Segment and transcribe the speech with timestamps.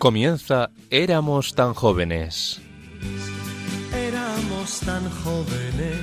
[0.00, 2.58] Comienza Éramos tan jóvenes.
[3.94, 5.98] Éramos tan jóvenes.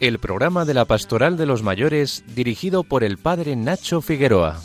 [0.00, 4.58] El programa de la Pastoral de los Mayores dirigido por el padre Nacho Figueroa.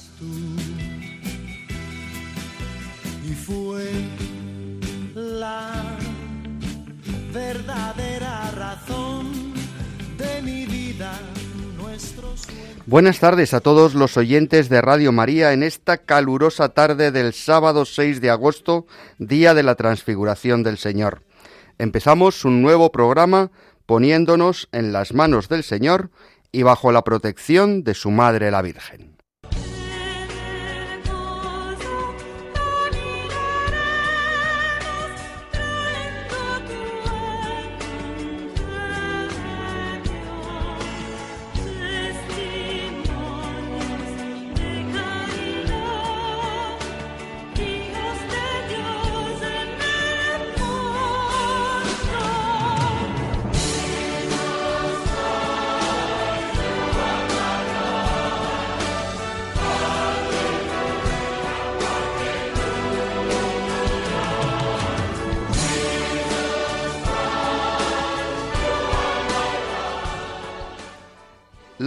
[12.91, 17.85] Buenas tardes a todos los oyentes de Radio María en esta calurosa tarde del sábado
[17.85, 18.85] 6 de agosto,
[19.17, 21.23] día de la transfiguración del Señor.
[21.77, 23.49] Empezamos un nuevo programa
[23.85, 26.09] poniéndonos en las manos del Señor
[26.51, 29.10] y bajo la protección de su Madre la Virgen.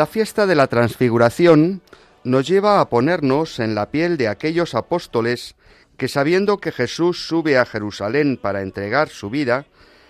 [0.05, 1.81] La fiesta de la transfiguración
[2.25, 5.55] nos lleva a ponernos en la piel de aquellos apóstoles
[5.97, 9.65] que sabiendo que Jesús sube a Jerusalén para entregar su vida,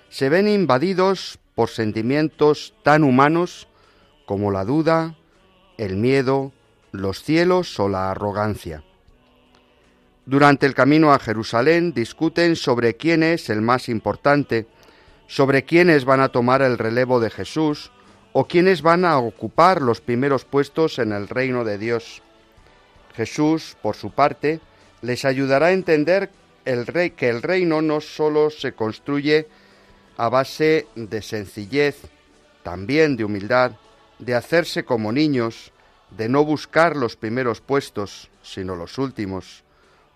[0.09, 3.69] se ven invadidos por sentimientos tan humanos
[4.27, 5.17] como la duda,
[5.79, 6.51] el miedo,
[6.91, 8.83] los cielos o la arrogancia.
[10.27, 14.67] Durante el camino a Jerusalén discuten sobre quién es el más importante,
[15.29, 17.93] sobre quiénes van a tomar el relevo de Jesús,
[18.37, 22.21] o quienes van a ocupar los primeros puestos en el reino de Dios.
[23.15, 24.61] Jesús, por su parte,
[25.03, 26.31] les ayudará a entender
[26.65, 29.47] el rey, que el reino no sólo se construye
[30.17, 32.09] a base de sencillez,
[32.65, 33.77] también de humildad,
[34.19, 35.73] de hacerse como niños,
[36.11, 39.63] de no buscar los primeros puestos, sino los últimos,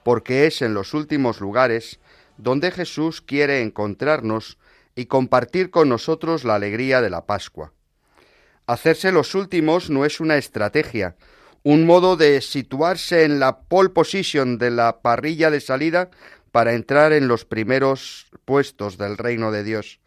[0.03, 2.01] porque es en los últimos lugares
[2.37, 4.59] donde Jesús quiere encontrarnos
[4.97, 7.73] y compartir con nosotros la alegría de la Pascua.
[8.69, 11.17] Hacerse los últimos no es una estrategia,
[11.63, 16.11] un modo de situarse en la pole position de la parrilla de salida
[16.53, 20.01] para entrar en los primeros puestos del reino de Dios.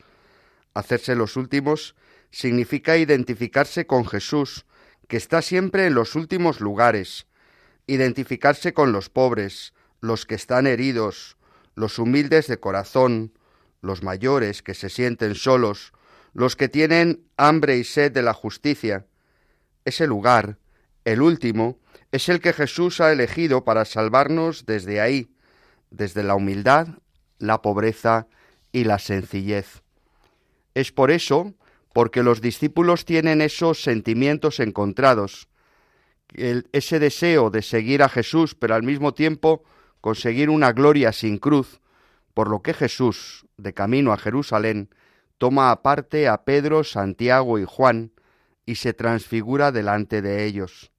[0.76, 1.96] Hacerse los últimos
[2.30, 4.68] significa identificarse con Jesús,
[5.08, 7.26] que está siempre en los últimos lugares,
[7.88, 11.36] identificarse con los pobres, los que están heridos,
[11.74, 13.34] los humildes de corazón,
[13.82, 15.94] los mayores que se sienten solos,
[16.34, 19.06] los que tienen hambre y sed de la justicia.
[19.86, 20.58] Ese lugar,
[21.06, 21.80] el último,
[22.12, 25.30] es el que Jesús ha elegido para salvarnos desde ahí,
[25.90, 26.88] desde la humildad,
[27.40, 28.28] la pobreza
[28.72, 29.82] y la sencillez.
[30.74, 31.54] Es por eso,
[31.94, 35.48] porque los discípulos tienen esos sentimientos encontrados,
[36.34, 39.64] ese deseo de seguir a Jesús, pero al mismo tiempo
[40.00, 41.82] conseguir una gloria sin cruz,
[42.34, 44.90] por lo que Jesús, de camino a Jerusalén,
[45.42, 48.12] toma aparte a Pedro, Santiago y Juan
[48.64, 50.92] y se transfigura delante de ellos.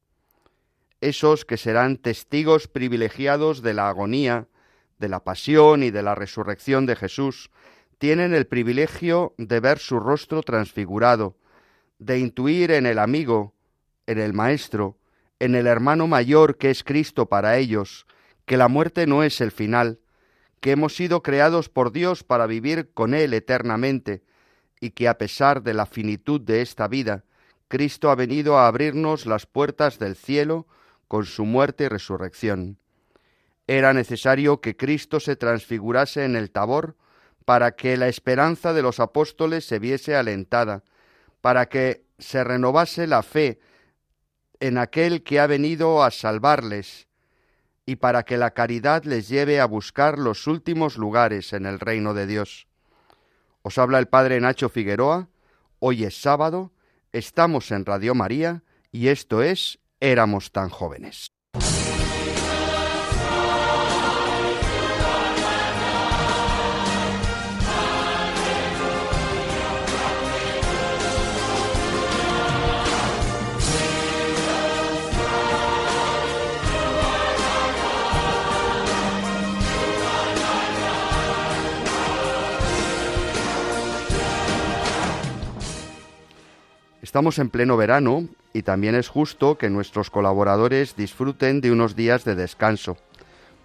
[1.00, 4.48] Esos que serán testigos privilegiados de la agonía,
[4.98, 7.52] de la pasión y de la resurrección de Jesús,
[7.98, 11.36] tienen el privilegio de ver su rostro transfigurado,
[12.00, 13.54] de intuir en el amigo,
[14.08, 14.98] en el Maestro,
[15.38, 18.08] en el hermano mayor que es Cristo para ellos,
[18.44, 20.00] que la muerte no es el final,
[20.58, 24.24] que hemos sido creados por Dios para vivir con Él eternamente,
[24.82, 27.22] y que a pesar de la finitud de esta vida,
[27.68, 30.66] Cristo ha venido a abrirnos las puertas del cielo
[31.06, 32.78] con su muerte y resurrección.
[33.68, 36.96] Era necesario que Cristo se transfigurase en el tabor
[37.44, 40.82] para que la esperanza de los apóstoles se viese alentada,
[41.40, 43.60] para que se renovase la fe
[44.58, 47.06] en aquel que ha venido a salvarles,
[47.86, 52.14] y para que la caridad les lleve a buscar los últimos lugares en el reino
[52.14, 52.66] de Dios.
[53.62, 55.28] Os habla el Padre Nacho Figueroa,
[55.78, 56.72] hoy es sábado,
[57.12, 61.28] estamos en Radio María y esto es Éramos tan jóvenes.
[87.12, 92.24] Estamos en pleno verano y también es justo que nuestros colaboradores disfruten de unos días
[92.24, 92.96] de descanso.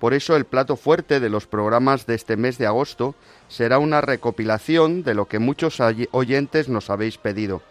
[0.01, 3.15] Por eso el plato fuerte de los programas de este mes de agosto
[3.47, 5.79] será una recopilación de lo que muchos
[6.11, 7.61] oyentes nos habéis pedido,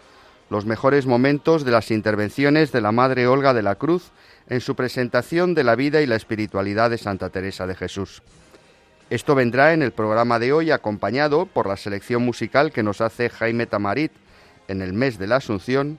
[0.48, 4.12] los mejores momentos de las intervenciones de la Madre Olga de la Cruz
[4.48, 8.22] en su presentación de la vida y la espiritualidad de Santa Teresa de Jesús.
[9.10, 13.28] Esto vendrá en el programa de hoy acompañado por la selección musical que nos hace
[13.28, 14.10] Jaime Tamarit
[14.68, 15.98] en el mes de la Asunción,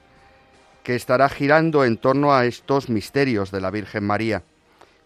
[0.82, 4.42] que estará girando en torno a estos misterios de la Virgen María.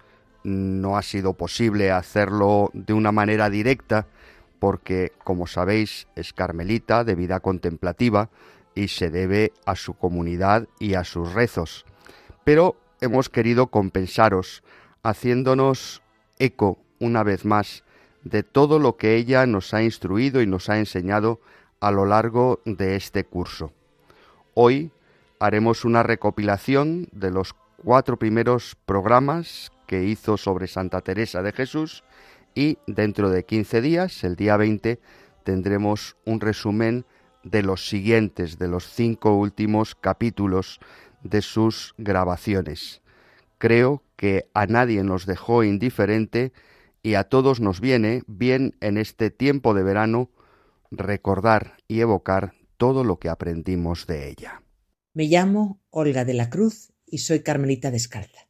[0.45, 4.07] No ha sido posible hacerlo de una manera directa
[4.59, 8.29] porque, como sabéis, es carmelita de vida contemplativa
[8.75, 11.87] y se debe a su comunidad y a sus rezos.
[12.45, 14.63] Pero hemos querido compensaros
[15.03, 16.03] haciéndonos
[16.39, 17.85] eco una vez más
[18.25, 21.41] de todo lo que ella nos ha instruido y nos ha enseñado
[21.81, 23.73] a lo largo de este curso.
[24.55, 24.93] Hoy
[25.39, 32.05] haremos una recopilación de los cuatro primeros programas que hizo sobre Santa Teresa de Jesús
[32.55, 35.01] y dentro de 15 días, el día 20,
[35.43, 37.05] tendremos un resumen
[37.43, 40.81] de los siguientes, de los cinco últimos capítulos
[41.23, 43.03] de sus grabaciones.
[43.59, 46.53] Creo que a nadie nos dejó indiferente
[47.03, 50.31] y a todos nos viene bien en este tiempo de verano
[50.91, 54.63] recordar y evocar todo lo que aprendimos de ella.
[55.15, 58.49] Me llamo Olga de la Cruz y soy Carmelita Descalza.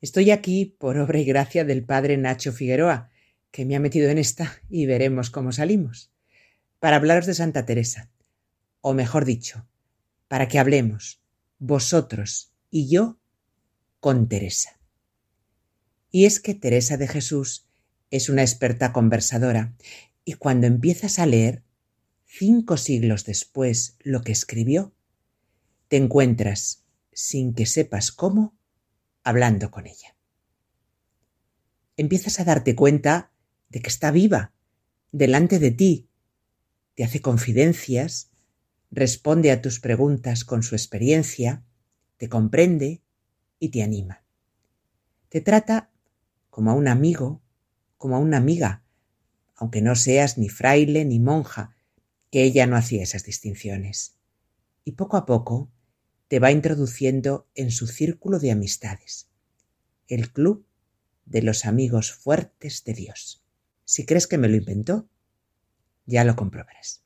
[0.00, 3.10] Estoy aquí por obra y gracia del padre Nacho Figueroa,
[3.50, 6.10] que me ha metido en esta y veremos cómo salimos,
[6.78, 8.10] para hablaros de Santa Teresa,
[8.80, 9.66] o mejor dicho,
[10.28, 11.22] para que hablemos,
[11.58, 13.18] vosotros y yo,
[14.00, 14.78] con Teresa.
[16.14, 17.66] Y es que Teresa de Jesús
[18.12, 19.74] es una experta conversadora
[20.24, 21.64] y cuando empiezas a leer,
[22.24, 24.94] cinco siglos después, lo que escribió,
[25.88, 28.56] te encuentras, sin que sepas cómo,
[29.24, 30.16] hablando con ella.
[31.96, 33.32] Empiezas a darte cuenta
[33.68, 34.52] de que está viva,
[35.10, 36.08] delante de ti,
[36.94, 38.30] te hace confidencias,
[38.92, 41.64] responde a tus preguntas con su experiencia,
[42.18, 43.02] te comprende
[43.58, 44.22] y te anima.
[45.28, 45.90] Te trata
[46.54, 47.42] como a un amigo,
[47.98, 48.84] como a una amiga,
[49.56, 51.74] aunque no seas ni fraile ni monja,
[52.30, 54.18] que ella no hacía esas distinciones.
[54.84, 55.68] Y poco a poco
[56.28, 59.28] te va introduciendo en su círculo de amistades,
[60.06, 60.64] el club
[61.26, 63.42] de los amigos fuertes de Dios.
[63.84, 65.08] Si crees que me lo inventó,
[66.06, 67.02] ya lo comprobarás.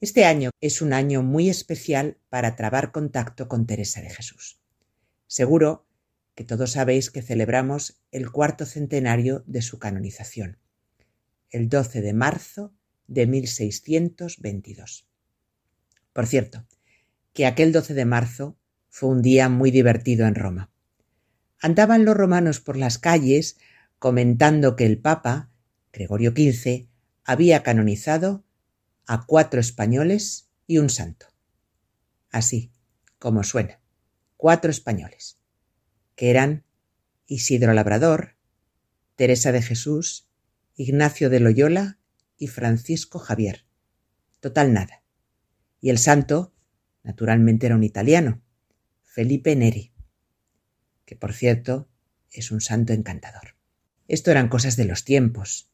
[0.00, 4.60] Este año es un año muy especial para trabar contacto con Teresa de Jesús.
[5.26, 5.84] Seguro
[6.34, 10.58] que todos sabéis que celebramos el cuarto centenario de su canonización,
[11.50, 12.74] el 12 de marzo
[13.06, 15.06] de 1622.
[16.12, 16.66] Por cierto,
[17.32, 20.70] que aquel 12 de marzo fue un día muy divertido en Roma.
[21.60, 23.56] Andaban los romanos por las calles
[23.98, 25.50] comentando que el Papa,
[25.92, 26.88] Gregorio XV,
[27.24, 28.44] había canonizado
[29.06, 31.26] a cuatro españoles y un santo.
[32.30, 32.72] Así,
[33.18, 33.80] como suena,
[34.36, 35.38] cuatro españoles
[36.16, 36.64] que eran
[37.26, 38.36] Isidro Labrador,
[39.16, 40.26] Teresa de Jesús,
[40.76, 41.98] Ignacio de Loyola
[42.36, 43.64] y Francisco Javier.
[44.40, 45.02] Total nada.
[45.80, 46.52] Y el santo,
[47.02, 48.42] naturalmente, era un italiano,
[49.02, 49.92] Felipe Neri,
[51.04, 51.88] que por cierto
[52.30, 53.56] es un santo encantador.
[54.08, 55.70] Esto eran cosas de los tiempos,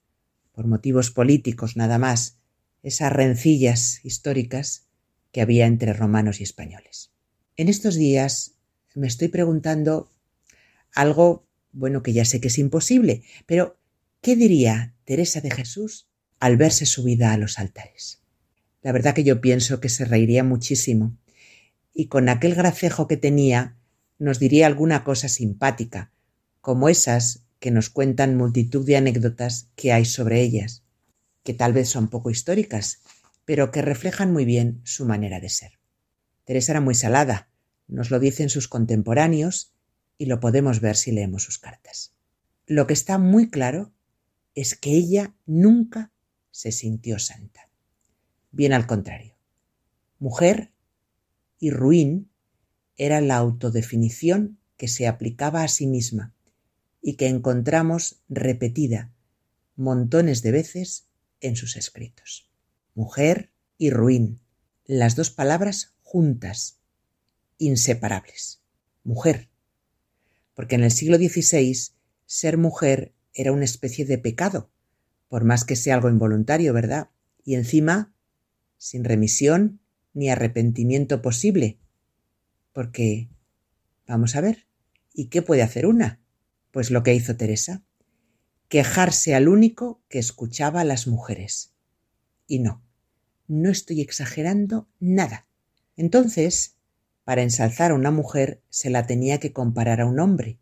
[0.52, 2.38] por motivos políticos nada más,
[2.82, 4.86] esas rencillas históricas
[5.32, 7.12] que había entre romanos y españoles.
[7.56, 8.56] En estos días
[8.94, 10.10] me estoy preguntando
[10.94, 13.78] algo, bueno, que ya sé que es imposible, pero
[14.20, 18.20] ¿qué diría Teresa de Jesús al verse subida a los altares?
[18.82, 21.16] La verdad que yo pienso que se reiría muchísimo
[21.92, 23.76] y con aquel gracejo que tenía
[24.18, 26.12] nos diría alguna cosa simpática,
[26.60, 30.84] como esas que nos cuentan multitud de anécdotas que hay sobre ellas,
[31.42, 33.00] que tal vez son poco históricas,
[33.44, 35.78] pero que reflejan muy bien su manera de ser.
[36.44, 37.48] Teresa era muy salada,
[37.88, 39.72] nos lo dicen sus contemporáneos
[40.20, 42.12] y lo podemos ver si leemos sus cartas.
[42.66, 43.90] Lo que está muy claro
[44.54, 46.12] es que ella nunca
[46.50, 47.70] se sintió santa.
[48.50, 49.34] Bien al contrario.
[50.18, 50.74] Mujer
[51.58, 52.30] y ruin
[52.98, 56.34] era la autodefinición que se aplicaba a sí misma
[57.00, 59.14] y que encontramos repetida
[59.74, 61.06] montones de veces
[61.40, 62.50] en sus escritos.
[62.94, 64.42] Mujer y ruin,
[64.84, 66.78] las dos palabras juntas,
[67.56, 68.60] inseparables.
[69.02, 69.48] Mujer,
[70.54, 71.92] porque en el siglo XVI
[72.26, 74.70] ser mujer era una especie de pecado,
[75.28, 77.10] por más que sea algo involuntario, ¿verdad?
[77.44, 78.14] Y encima,
[78.78, 79.80] sin remisión
[80.12, 81.78] ni arrepentimiento posible,
[82.72, 83.28] porque,
[84.06, 84.66] vamos a ver,
[85.14, 86.20] ¿y qué puede hacer una?
[86.70, 87.84] Pues lo que hizo Teresa,
[88.68, 91.72] quejarse al único que escuchaba a las mujeres.
[92.46, 92.82] Y no,
[93.48, 95.46] no estoy exagerando nada.
[95.96, 96.76] Entonces,
[97.30, 100.58] para ensalzar a una mujer se la tenía que comparar a un hombre.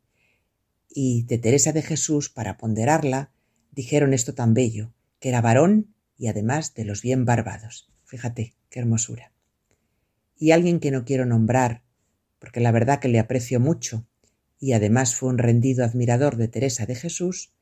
[0.87, 3.33] Y de Teresa de Jesús, para ponderarla,
[3.73, 7.91] dijeron esto tan bello, que era varón y además de los bien barbados.
[8.05, 9.33] Fíjate, qué hermosura.
[10.37, 11.85] Y alguien que no quiero nombrar,
[12.39, 14.07] porque la verdad que le aprecio mucho,
[14.61, 17.55] y además fue un rendido admirador de Teresa de Jesús,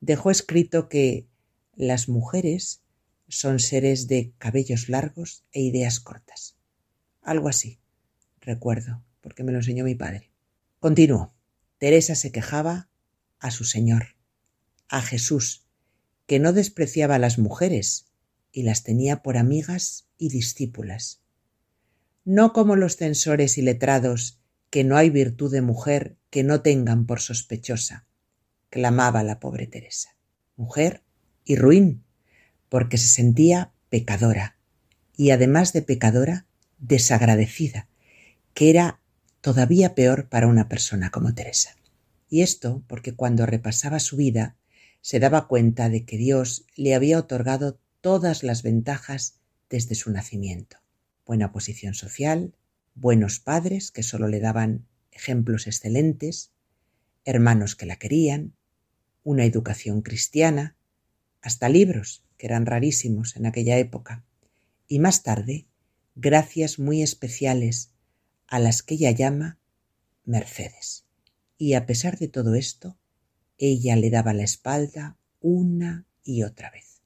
[0.00, 1.26] dejó escrito que
[1.74, 2.84] las mujeres
[3.26, 6.56] son seres de cabellos largos e ideas cortas.
[7.20, 7.80] Algo así,
[8.44, 10.30] recuerdo, porque me lo enseñó mi padre.
[10.80, 11.34] Continuó.
[11.78, 12.88] Teresa se quejaba
[13.40, 14.16] a su Señor,
[14.88, 15.66] a Jesús,
[16.26, 18.06] que no despreciaba a las mujeres
[18.52, 21.20] y las tenía por amigas y discípulas.
[22.24, 27.06] No como los censores y letrados, que no hay virtud de mujer que no tengan
[27.06, 28.06] por sospechosa,
[28.70, 30.16] clamaba la pobre Teresa.
[30.56, 31.02] Mujer
[31.44, 32.04] y ruin,
[32.68, 34.56] porque se sentía pecadora,
[35.16, 36.46] y además de pecadora,
[36.78, 37.88] desagradecida,
[38.54, 39.00] que era
[39.40, 41.76] todavía peor para una persona como Teresa.
[42.30, 44.56] Y esto porque cuando repasaba su vida
[45.00, 50.78] se daba cuenta de que Dios le había otorgado todas las ventajas desde su nacimiento.
[51.26, 52.54] Buena posición social,
[52.94, 56.52] buenos padres que solo le daban ejemplos excelentes,
[57.24, 58.54] hermanos que la querían,
[59.22, 60.76] una educación cristiana,
[61.40, 64.24] hasta libros, que eran rarísimos en aquella época,
[64.86, 65.66] y más tarde,
[66.14, 67.93] gracias muy especiales
[68.54, 69.58] a las que ella llama
[70.24, 71.06] Mercedes.
[71.58, 72.98] Y a pesar de todo esto,
[73.58, 77.02] ella le daba la espalda una y otra vez.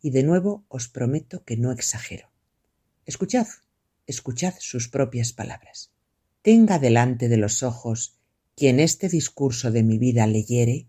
[0.00, 2.30] Y de nuevo os prometo que no exagero.
[3.06, 3.46] Escuchad,
[4.06, 5.92] escuchad sus propias palabras
[6.42, 8.18] tenga delante de los ojos
[8.56, 10.88] quien este discurso de mi vida leyere,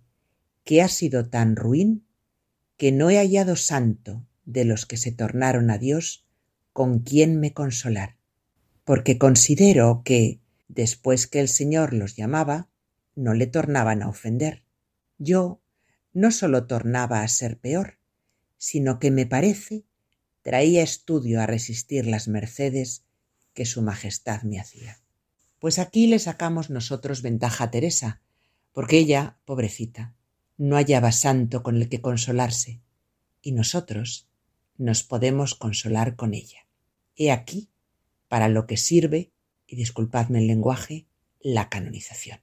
[0.63, 2.05] que ha sido tan ruin
[2.75, 6.25] que no he hallado santo de los que se tornaron a Dios
[6.73, 8.17] con quien me consolar,
[8.83, 12.69] porque considero que, después que el Señor los llamaba,
[13.15, 14.63] no le tornaban a ofender.
[15.17, 15.61] Yo
[16.13, 17.99] no sólo tornaba a ser peor,
[18.57, 19.85] sino que me parece
[20.41, 23.05] traía estudio a resistir las mercedes
[23.53, 24.99] que su Majestad me hacía.
[25.59, 28.21] Pues aquí le sacamos nosotros ventaja a Teresa,
[28.73, 30.13] porque ella, pobrecita,
[30.57, 32.81] no hallaba santo con el que consolarse,
[33.41, 34.27] y nosotros
[34.77, 36.67] nos podemos consolar con ella.
[37.15, 37.69] He aquí
[38.33, 39.31] para lo que sirve,
[39.67, 41.05] y disculpadme el lenguaje,
[41.39, 42.39] la canonización.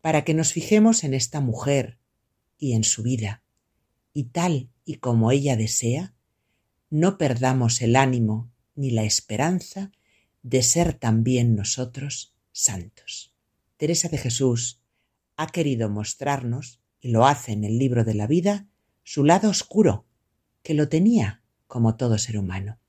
[0.00, 2.00] Para que nos fijemos en esta mujer
[2.58, 3.44] y en su vida,
[4.12, 6.12] y tal y como ella desea,
[6.90, 9.92] no perdamos el ánimo ni la esperanza
[10.42, 13.32] de ser también nosotros santos.
[13.76, 14.82] Teresa de Jesús
[15.36, 18.66] ha querido mostrarnos, y lo hace en el libro de la vida,
[19.04, 20.04] su lado oscuro,
[20.64, 22.80] que lo tenía como todo ser humano.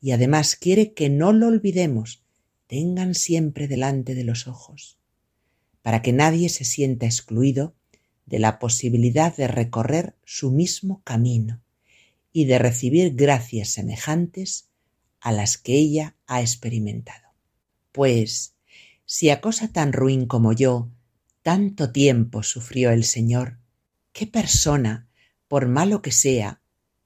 [0.00, 2.24] Y además quiere que no lo olvidemos,
[2.66, 4.98] tengan siempre delante de los ojos,
[5.82, 7.74] para que nadie se sienta excluido
[8.26, 11.60] de la posibilidad de recorrer su mismo camino
[12.32, 14.68] y de recibir gracias semejantes
[15.20, 17.28] a las que ella ha experimentado.
[17.92, 18.54] Pues
[19.04, 20.88] si a cosa tan ruin como yo
[21.42, 23.58] tanto tiempo sufrió el Señor,
[24.12, 25.08] ¿qué persona,
[25.48, 26.62] por malo que sea,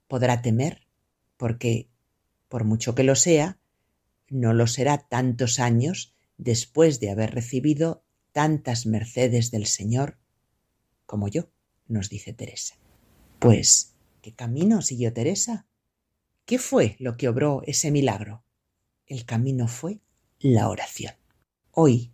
[0.06, 0.86] podrá temer?
[1.36, 1.88] Porque
[2.54, 3.58] por mucho que lo sea,
[4.28, 10.20] no lo será tantos años después de haber recibido tantas mercedes del Señor
[11.04, 11.50] como yo,
[11.88, 12.76] nos dice Teresa.
[13.40, 15.66] Pues, ¿qué camino siguió Teresa?
[16.44, 18.44] ¿Qué fue lo que obró ese milagro?
[19.04, 19.98] El camino fue
[20.38, 21.14] la oración.
[21.72, 22.12] Hoy,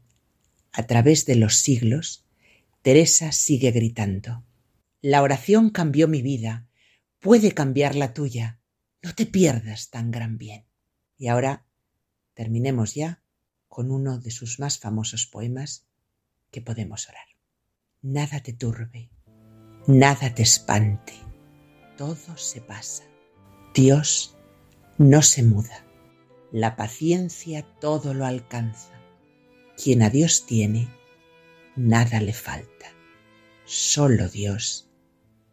[0.72, 2.24] a través de los siglos,
[2.80, 4.42] Teresa sigue gritando.
[5.02, 6.66] La oración cambió mi vida,
[7.18, 8.59] puede cambiar la tuya.
[9.02, 10.66] No te pierdas tan gran bien.
[11.16, 11.66] Y ahora
[12.34, 13.22] terminemos ya
[13.68, 15.86] con uno de sus más famosos poemas
[16.50, 17.26] que podemos orar.
[18.02, 19.10] Nada te turbe,
[19.86, 21.14] nada te espante,
[21.96, 23.04] todo se pasa.
[23.74, 24.36] Dios
[24.98, 25.84] no se muda,
[26.52, 28.98] la paciencia todo lo alcanza.
[29.82, 30.88] Quien a Dios tiene,
[31.76, 32.86] nada le falta.
[33.64, 34.90] Solo Dios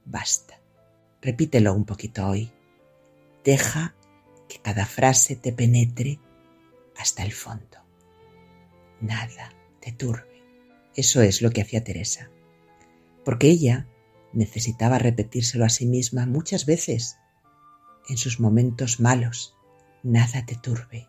[0.06, 0.60] basta.
[1.22, 2.52] Repítelo un poquito hoy.
[3.48, 3.96] Deja
[4.50, 6.20] que cada frase te penetre
[6.98, 7.78] hasta el fondo.
[9.00, 10.44] Nada te turbe.
[10.96, 12.30] Eso es lo que hacía Teresa.
[13.24, 13.88] Porque ella
[14.34, 17.20] necesitaba repetírselo a sí misma muchas veces
[18.10, 19.56] en sus momentos malos.
[20.04, 21.08] Nada te turbe,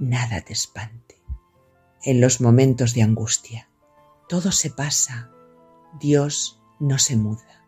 [0.00, 1.20] nada te espante.
[2.02, 3.68] En los momentos de angustia.
[4.26, 5.30] Todo se pasa.
[6.00, 7.66] Dios no se muda.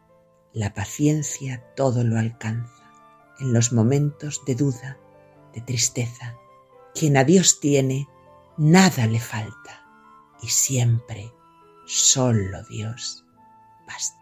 [0.54, 2.85] La paciencia todo lo alcanza.
[3.38, 4.98] En los momentos de duda,
[5.52, 6.36] de tristeza,
[6.94, 8.08] quien a Dios tiene,
[8.56, 9.84] nada le falta.
[10.42, 11.32] Y siempre,
[11.86, 13.24] solo Dios
[13.86, 14.16] basta.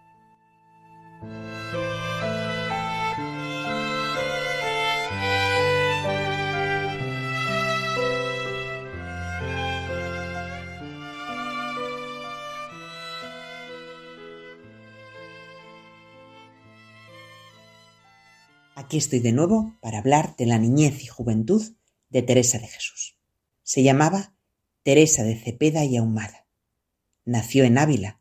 [18.84, 21.72] Aquí estoy de nuevo para hablar de la niñez y juventud
[22.10, 23.16] de Teresa de Jesús.
[23.62, 24.34] Se llamaba
[24.82, 26.46] Teresa de Cepeda y Ahumada.
[27.24, 28.20] Nació en Ávila,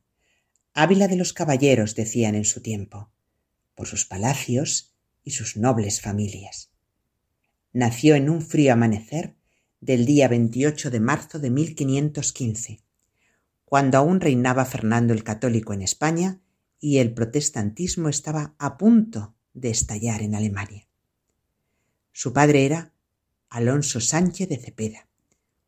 [0.74, 3.12] Ávila de los caballeros, decían en su tiempo,
[3.76, 6.72] por sus palacios y sus nobles familias.
[7.74, 9.36] Nació en un frío amanecer
[9.82, 12.80] del día 28 de marzo de 1515,
[13.66, 16.40] cuando aún reinaba Fernando el Católico en España
[16.80, 20.88] y el protestantismo estaba a punto de estallar en Alemania.
[22.12, 22.94] Su padre era
[23.50, 25.08] Alonso Sánchez de Cepeda,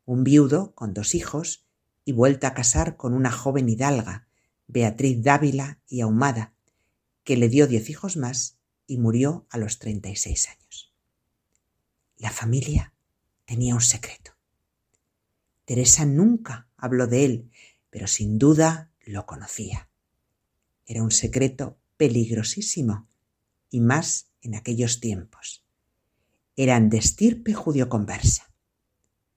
[0.05, 1.65] un viudo con dos hijos
[2.03, 4.27] y vuelta a casar con una joven hidalga,
[4.67, 6.53] Beatriz Dávila y Ahumada,
[7.23, 10.93] que le dio diez hijos más y murió a los treinta y seis años.
[12.17, 12.93] La familia
[13.45, 14.31] tenía un secreto.
[15.65, 17.51] Teresa nunca habló de él,
[17.89, 19.89] pero sin duda lo conocía.
[20.85, 23.07] Era un secreto peligrosísimo
[23.69, 25.65] y más en aquellos tiempos.
[26.55, 28.53] Eran de estirpe judio-conversa.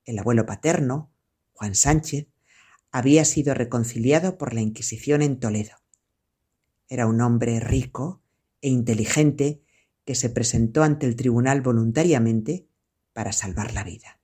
[0.04, 1.10] El abuelo paterno,
[1.52, 2.28] Juan Sánchez,
[2.90, 5.76] había sido reconciliado por la Inquisición en Toledo.
[6.88, 8.22] Era un hombre rico
[8.60, 9.62] e inteligente
[10.04, 12.66] que se presentó ante el tribunal voluntariamente
[13.12, 14.20] para salvar la vida,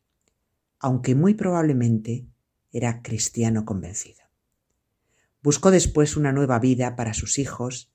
[0.79, 2.27] aunque muy probablemente
[2.73, 4.23] era cristiano convencido.
[5.43, 7.93] Buscó después una nueva vida para sus hijos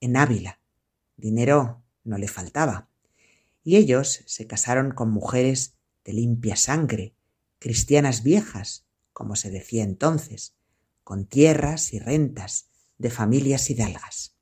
[0.00, 0.60] en Ávila,
[1.16, 2.88] Dinero no le faltaba.
[3.62, 5.74] Y ellos se casaron con mujeres
[6.04, 7.14] de limpia sangre,
[7.58, 10.54] cristianas viejas, como se decía entonces,
[11.02, 14.36] con tierras y rentas de familias hidalgas.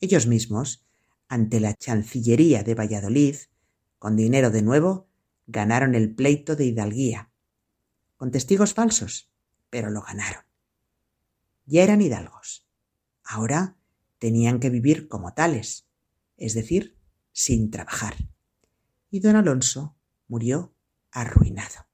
[0.00, 0.84] Ellos mismos,
[1.28, 3.36] ante la Chancillería de Valladolid,
[3.98, 5.08] con dinero de nuevo,
[5.46, 7.30] ganaron el pleito de hidalguía,
[8.16, 9.30] con testigos falsos,
[9.70, 10.44] pero lo ganaron.
[11.66, 12.66] Ya eran hidalgos.
[13.22, 13.76] Ahora
[14.20, 15.88] tenían que vivir como tales,
[16.36, 16.96] es decir,
[17.32, 18.14] sin trabajar.
[19.10, 19.96] Y don Alonso
[20.28, 20.72] murió
[21.10, 21.88] arruinado.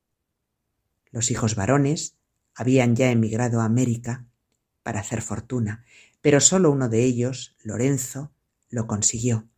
[1.10, 2.18] Los hijos varones
[2.54, 4.26] habían ya emigrado a América
[4.82, 5.84] para hacer fortuna,
[6.20, 8.32] pero solo uno de ellos, Lorenzo,
[8.68, 9.48] lo consiguió.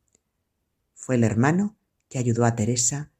[0.95, 1.77] Fue el hermano
[2.09, 3.11] que ayudó a Teresa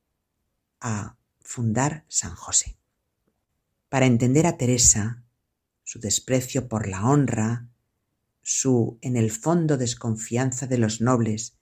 [0.81, 2.77] a fundar San José.
[3.89, 5.23] Para entender a Teresa,
[5.85, 7.69] su desprecio por la honra,
[8.51, 11.59] su en el fondo desconfianza de los nobles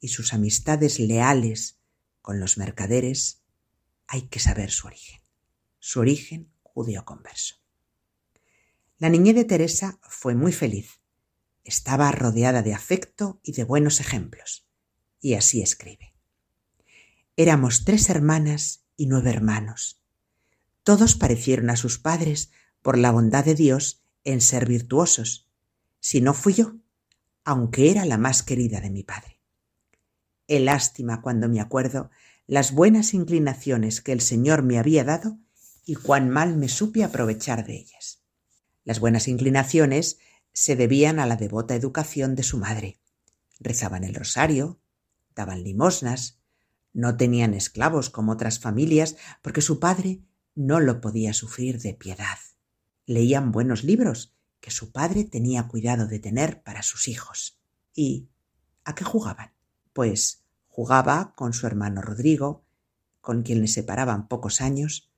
[0.00, 1.78] y sus amistades leales
[2.22, 3.42] con los mercaderes,
[4.06, 5.20] hay que saber su origen,
[5.80, 7.56] su origen judío converso.
[8.96, 11.02] La niñez de Teresa fue muy feliz.
[11.62, 14.66] Estaba rodeada de afecto y de buenos ejemplos.
[15.20, 16.14] Y así escribe.
[17.36, 20.02] Éramos tres hermanas y nueve hermanos.
[20.84, 22.50] Todos parecieron a sus padres
[22.80, 25.49] por la bondad de Dios en ser virtuosos
[26.00, 26.74] si no fui yo,
[27.44, 29.40] aunque era la más querida de mi padre.
[30.46, 32.10] Qué lástima cuando me acuerdo
[32.46, 35.38] las buenas inclinaciones que el Señor me había dado
[35.84, 38.22] y cuán mal me supe aprovechar de ellas.
[38.84, 40.18] Las buenas inclinaciones
[40.52, 42.98] se debían a la devota educación de su madre.
[43.60, 44.80] Rezaban el rosario,
[45.36, 46.40] daban limosnas,
[46.92, 50.22] no tenían esclavos como otras familias porque su padre
[50.54, 52.38] no lo podía sufrir de piedad.
[53.06, 57.58] Leían buenos libros que su padre tenía cuidado de tener para sus hijos.
[57.94, 58.28] ¿Y
[58.84, 59.52] a qué jugaban?
[59.92, 62.64] Pues jugaba con su hermano Rodrigo,
[63.20, 65.10] con quien le separaban pocos años,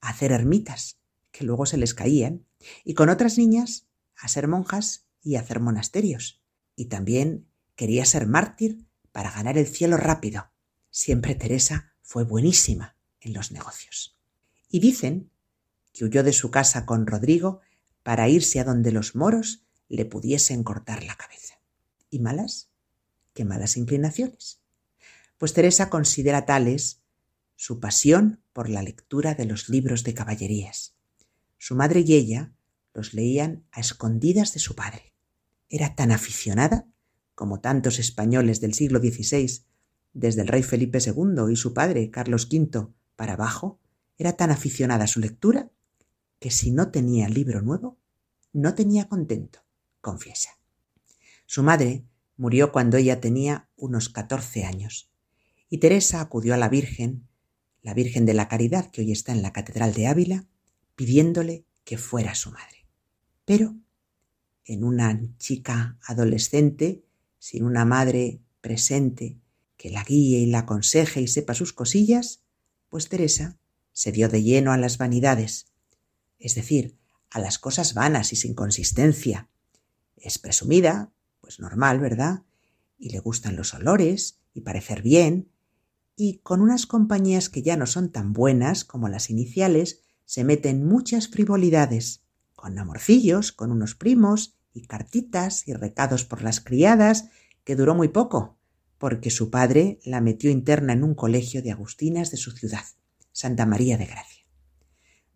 [0.00, 0.98] a hacer ermitas,
[1.30, 2.46] que luego se les caían,
[2.84, 6.42] y con otras niñas a ser monjas y a hacer monasterios.
[6.76, 10.50] Y también quería ser mártir para ganar el cielo rápido.
[10.90, 14.18] Siempre Teresa fue buenísima en los negocios.
[14.68, 15.30] Y dicen
[15.92, 17.60] que huyó de su casa con Rodrigo
[18.08, 21.60] para irse a donde los moros le pudiesen cortar la cabeza.
[22.08, 22.70] ¿Y malas?
[23.34, 24.62] ¿Qué malas inclinaciones?
[25.36, 27.02] Pues Teresa considera tales
[27.54, 30.94] su pasión por la lectura de los libros de caballerías.
[31.58, 32.54] Su madre y ella
[32.94, 35.12] los leían a escondidas de su padre.
[35.68, 36.88] Era tan aficionada
[37.34, 39.66] como tantos españoles del siglo XVI,
[40.14, 43.78] desde el rey Felipe II y su padre Carlos V para abajo,
[44.16, 45.70] era tan aficionada a su lectura
[46.38, 47.98] que si no tenía libro nuevo,
[48.52, 49.60] no tenía contento,
[50.00, 50.58] confiesa.
[51.46, 52.04] Su madre
[52.36, 55.10] murió cuando ella tenía unos catorce años,
[55.68, 57.28] y Teresa acudió a la Virgen,
[57.82, 60.46] la Virgen de la Caridad que hoy está en la Catedral de Ávila,
[60.94, 62.86] pidiéndole que fuera su madre.
[63.44, 63.76] Pero
[64.64, 67.04] en una chica adolescente,
[67.38, 69.38] sin una madre presente
[69.76, 72.42] que la guíe y la aconseje y sepa sus cosillas,
[72.88, 73.58] pues Teresa
[73.92, 75.67] se dio de lleno a las vanidades,
[76.38, 76.96] es decir,
[77.30, 79.48] a las cosas vanas y sin consistencia.
[80.16, 82.42] Es presumida, pues normal, ¿verdad?
[82.98, 85.50] Y le gustan los olores y parecer bien,
[86.16, 90.84] y con unas compañías que ya no son tan buenas como las iniciales, se meten
[90.84, 92.22] muchas frivolidades,
[92.56, 97.28] con amorcillos, con unos primos, y cartitas y recados por las criadas,
[97.64, 98.58] que duró muy poco,
[98.98, 102.84] porque su padre la metió interna en un colegio de agustinas de su ciudad,
[103.32, 104.44] Santa María de Gracia,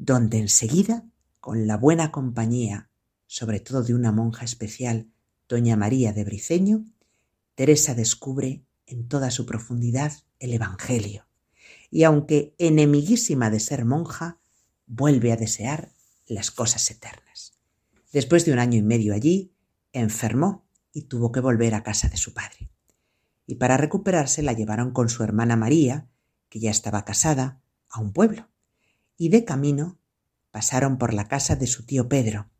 [0.05, 1.05] donde enseguida
[1.39, 2.91] con la buena compañía,
[3.29, 5.09] sobre todo de una monja especial,
[5.49, 6.85] doña María de Briceño,
[7.55, 11.29] Teresa descubre en toda su profundidad el Evangelio,
[11.89, 14.41] y aunque enemiguísima de ser monja,
[14.87, 15.93] vuelve a desear
[16.27, 17.53] las cosas eternas.
[18.13, 19.55] Después de un año y medio allí,
[19.93, 22.71] enfermó y tuvo que volver a casa de su padre.
[23.47, 26.09] Y para recuperarse la llevaron con su hermana María,
[26.49, 28.52] que ya estaba casada, a un pueblo.
[29.23, 30.01] Y de camino
[30.51, 32.51] pasaron por la casa de su tío Pedro,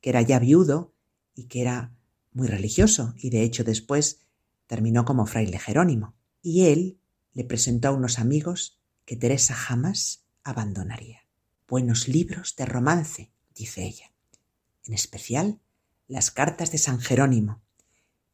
[0.00, 0.94] que era ya viudo
[1.34, 1.96] y que era
[2.30, 4.20] muy religioso, y de hecho después
[4.68, 6.14] terminó como fraile Jerónimo.
[6.42, 7.00] Y él
[7.32, 11.26] le presentó a unos amigos que Teresa jamás abandonaría.
[11.66, 14.12] Buenos libros de romance, dice ella,
[14.84, 15.58] en especial
[16.06, 17.62] las cartas de San Jerónimo,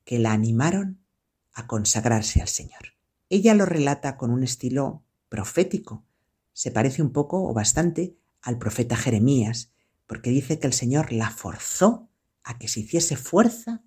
[0.05, 1.07] que la animaron
[1.55, 2.99] a consagrarse al Señor.
[3.31, 6.05] Ella lo relata con un estilo profético,
[6.53, 9.71] se parece un poco o bastante al profeta Jeremías,
[10.07, 12.09] porque dice que el Señor la forzó
[12.45, 13.83] a que se hiciese fuerza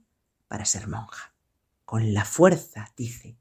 [0.47, 1.33] para ser monja.
[1.83, 3.37] Con la fuerza, dice,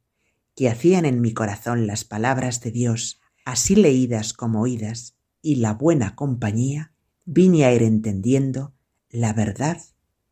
[0.55, 5.75] que hacían en mi corazón las palabras de Dios, así leídas como oídas, y la
[5.75, 6.93] buena compañía,
[7.25, 8.75] vine a ir entendiendo
[9.11, 9.81] la verdad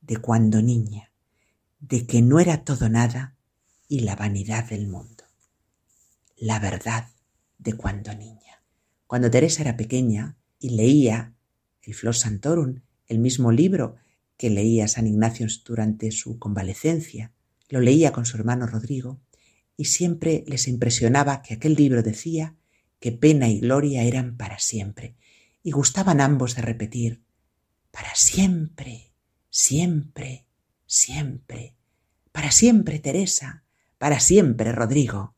[0.01, 1.13] de cuando niña,
[1.81, 3.37] de que no era todo nada
[3.89, 5.25] y la vanidad del mundo.
[6.37, 7.09] La verdad
[7.59, 8.62] de cuando niña.
[9.13, 11.35] Cuando Teresa era pequeña, y leía
[11.83, 13.97] el Flos Santorum, el mismo libro
[14.39, 17.31] que leía San Ignacio durante su convalecencia.
[17.69, 19.21] Lo leía con su hermano Rodrigo
[19.77, 22.57] y siempre les impresionaba que aquel libro decía
[23.01, 25.15] que pena y gloria eran para siempre
[25.63, 27.23] y gustaban ambos de repetir
[27.91, 29.13] para siempre,
[29.51, 30.47] siempre,
[30.87, 31.77] siempre,
[32.33, 33.63] para siempre Teresa,
[33.99, 35.35] para siempre Rodrigo.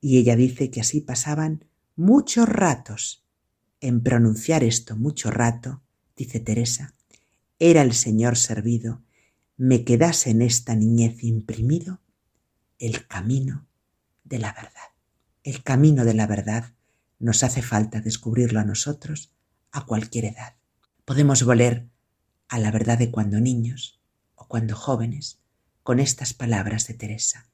[0.00, 3.24] Y ella dice que así pasaban muchos ratos
[3.80, 5.82] en pronunciar esto mucho rato,
[6.16, 6.94] dice Teresa,
[7.58, 9.02] era el Señor servido,
[9.56, 12.00] me quedase en esta niñez imprimido
[12.78, 13.66] el camino
[14.24, 14.92] de la verdad.
[15.44, 16.72] El camino de la verdad
[17.18, 19.32] nos hace falta descubrirlo a nosotros
[19.70, 20.54] a cualquier edad.
[21.04, 21.88] Podemos volver
[22.48, 24.00] a la verdad de cuando niños
[24.34, 25.38] o cuando jóvenes
[25.82, 27.48] con estas palabras de Teresa,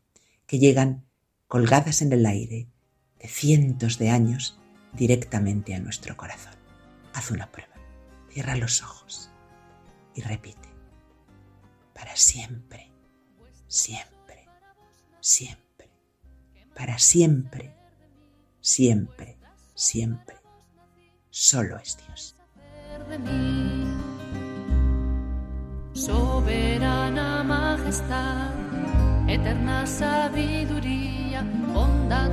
[0.46, 1.04] que llegan
[1.46, 2.68] colgadas en el aire
[3.20, 4.58] de cientos de años
[4.92, 6.54] directamente a nuestro corazón.
[7.14, 7.74] Haz una prueba.
[8.30, 9.30] Cierra los ojos
[10.14, 10.68] y repite.
[11.94, 12.92] Para siempre,
[13.66, 14.48] siempre,
[15.20, 15.90] siempre,
[16.74, 17.74] para siempre,
[18.60, 19.36] siempre,
[19.74, 20.36] siempre.
[21.30, 22.36] Solo es Dios.
[25.92, 28.52] Soberana majestad,
[29.28, 32.30] eterna sabiduría, bondad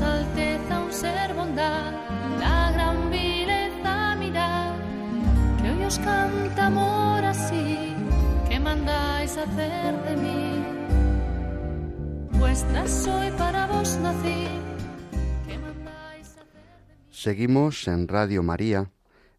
[0.00, 1.92] Alteza un ser bondad,
[2.40, 4.74] la gran vileza mirad,
[5.60, 7.94] que hoy os canta amor así,
[8.48, 10.64] que mandáis hacer de mí.
[12.38, 14.48] Vuestra soy para vos nací.
[15.46, 16.46] que mandáis hacer
[16.86, 17.06] de mí?
[17.10, 18.90] Seguimos en Radio María,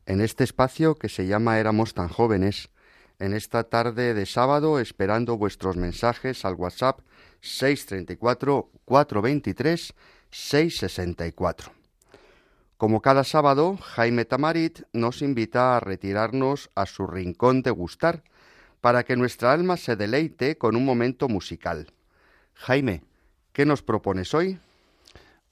[0.06, 2.70] en este espacio que se llama Éramos tan jóvenes,
[3.18, 7.00] en esta tarde de sábado esperando vuestros mensajes al WhatsApp
[7.42, 9.94] 634 423
[10.34, 11.72] 664.
[12.78, 18.24] Como cada sábado, Jaime Tamarit nos invita a retirarnos a su rincón de gustar,
[18.82, 21.93] para que nuestra alma se deleite con un momento musical.
[22.56, 23.04] Jaime,
[23.54, 24.60] ¿qué nos propones hoy?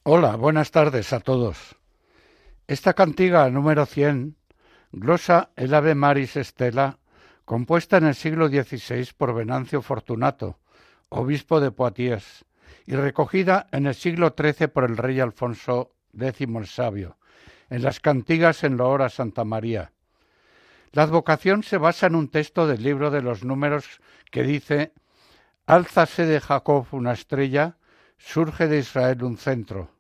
[0.04, 1.78] Hola, buenas tardes a todos.
[2.68, 4.36] Esta cantiga número 100
[4.92, 6.98] glosa el Ave Maris Estela,
[7.46, 10.58] compuesta en el siglo XVI por Venancio Fortunato,
[11.10, 12.46] obispo de Poitiers,
[12.86, 17.18] y recogida en el siglo XIII por el rey Alfonso X el Sabio,
[17.70, 19.92] en las cantigas en loor a Santa María.
[20.92, 24.94] La advocación se basa en un texto del libro de los números que dice
[25.66, 27.78] Álzase de Jacob una estrella,
[28.18, 29.92] surge de Israel un centro.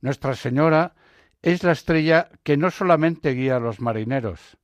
[0.00, 0.94] Nuestra Señora
[1.42, 4.56] es la estrella que no solamente guía a los marineros.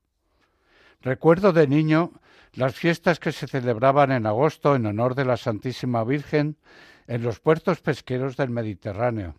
[1.00, 2.12] Recuerdo de niño
[2.54, 6.56] las fiestas que se celebraban en agosto en honor de la Santísima Virgen
[7.06, 9.36] en los puertos pesqueros del Mediterráneo.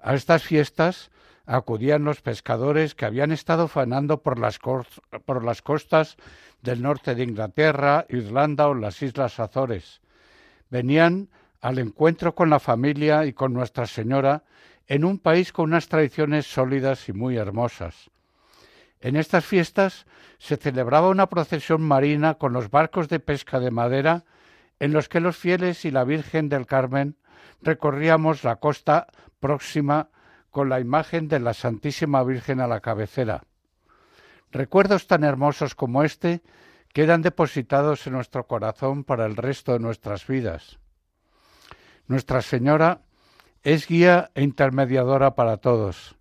[0.00, 1.10] A estas fiestas
[1.46, 6.16] acudían los pescadores que habían estado cos- por las costas
[6.62, 10.00] del norte de Inglaterra, Irlanda o las Islas Azores.
[10.70, 11.28] Venían
[11.60, 14.44] al encuentro con la familia y con Nuestra Señora
[14.86, 18.10] en un país con unas tradiciones sólidas y muy hermosas.
[19.04, 20.06] En estas fiestas
[20.38, 24.24] se celebraba una procesión marina con los barcos de pesca de madera
[24.80, 27.18] en los que los fieles y la Virgen del Carmen
[27.60, 29.08] recorríamos la costa
[29.40, 30.08] próxima
[30.50, 33.42] con la imagen de la Santísima Virgen a la cabecera.
[34.50, 36.40] Recuerdos tan hermosos como este
[36.94, 40.78] quedan depositados en nuestro corazón para el resto de nuestras vidas.
[42.06, 43.02] Nuestra Señora
[43.62, 46.16] es guía e intermediadora para todos.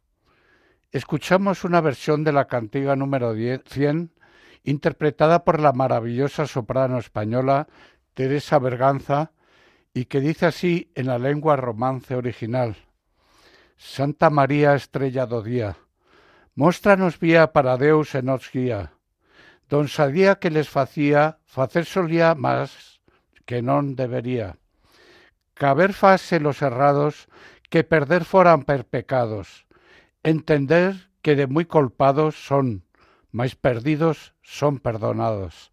[0.93, 4.13] Escuchamos una versión de la cantiga número 10 100
[4.63, 7.67] interpretada por la maravillosa soprano española
[8.13, 9.31] Teresa Berganza
[9.91, 12.75] y que dice así en la lengua romance original.
[13.75, 15.81] Santa María estrella do día,
[16.53, 18.93] móstranos vía para Deus e nos guía.
[19.73, 23.01] Don sabía que les facía facer solía más
[23.49, 24.61] que non debería.
[25.57, 27.25] Caber fase los errados
[27.73, 29.65] que perder foran per pecados.
[30.25, 32.85] Entender que de muy culpados son,
[33.33, 35.72] mais perdidos son perdonados.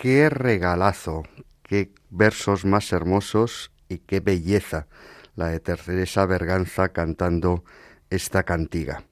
[0.00, 1.24] Qué regalazo,
[1.62, 4.86] qué versos más hermosos y qué belleza
[5.36, 7.64] la de Teresa Berganza cantando
[8.08, 9.04] esta cantiga.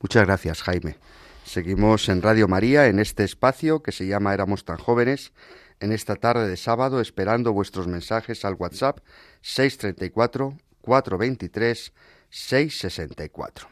[0.00, 0.96] Muchas gracias, Jaime.
[1.44, 5.34] Seguimos en Radio María en este espacio que se llama Éramos tan jóvenes
[5.78, 9.00] en esta tarde de sábado esperando vuestros mensajes al WhatsApp
[9.42, 11.92] 634 423
[12.30, 13.68] 664.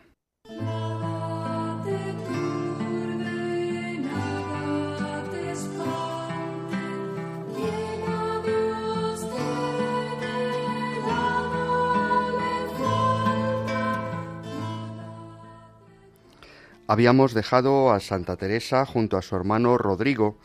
[16.90, 20.38] Habíamos dejado a Santa Teresa junto a su hermano Rodrigo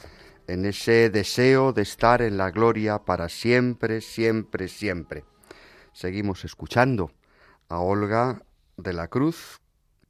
[0.45, 5.23] en ese deseo de estar en la gloria para siempre, siempre, siempre.
[5.93, 7.13] Seguimos escuchando
[7.69, 8.43] a Olga
[8.75, 9.61] de la Cruz,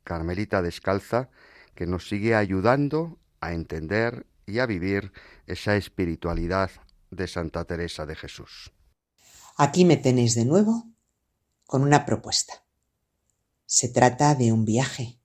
[0.04, 1.30] Carmelita Descalza,
[1.76, 5.12] que nos sigue ayudando a entender y a vivir
[5.46, 6.72] esa espiritualidad
[7.12, 8.74] de Santa Teresa de Jesús.
[9.56, 10.90] Aquí me tenéis de nuevo
[11.68, 12.66] con una propuesta.
[13.68, 15.20] Se trata de un viaje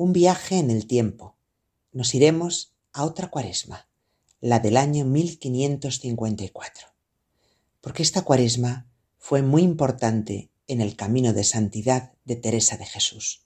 [0.00, 1.36] un viaje en el tiempo.
[1.92, 3.86] Nos iremos a otra cuaresma,
[4.40, 6.86] la del año 1554.
[7.82, 13.42] Porque esta cuaresma fue muy importante en el camino de santidad de Teresa de Jesús.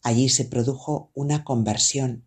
[0.00, 2.24] Allí se produjo una conversión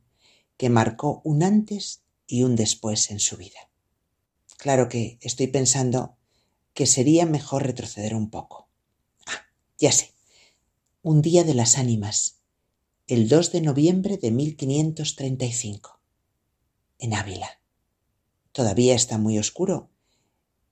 [0.56, 3.72] que marcó un antes y un después en su vida.
[4.58, 6.16] Claro que estoy pensando
[6.76, 8.70] que sería mejor retroceder un poco.
[9.26, 9.48] Ah,
[9.80, 10.14] ya sé.
[11.02, 12.41] Un día de las ánimas,
[13.14, 16.00] el 2 de noviembre de 1535,
[16.98, 17.60] en Ávila.
[18.54, 19.90] Todavía está muy oscuro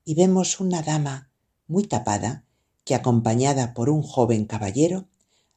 [0.06, 1.34] y vemos una dama
[1.68, 2.46] muy tapada
[2.86, 5.10] que, acompañada por un joven caballero,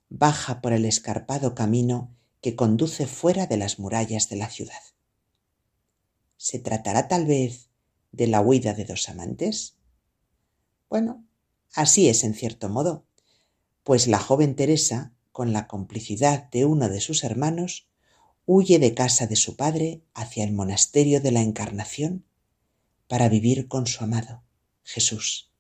[0.09, 4.83] baja por el escarpado camino que conduce fuera de las murallas de la ciudad.
[6.37, 7.69] ¿Se tratará tal vez
[8.11, 9.77] de la huida de dos amantes?
[10.91, 11.25] Bueno,
[11.75, 13.07] así es en cierto modo,
[13.85, 17.89] pues la joven Teresa con la complicidad de uno de sus hermanos,
[18.47, 22.25] huye de casa de su padre hacia el monasterio de la Encarnación
[23.09, 24.43] para vivir con su amado,
[24.85, 25.51] Jesús,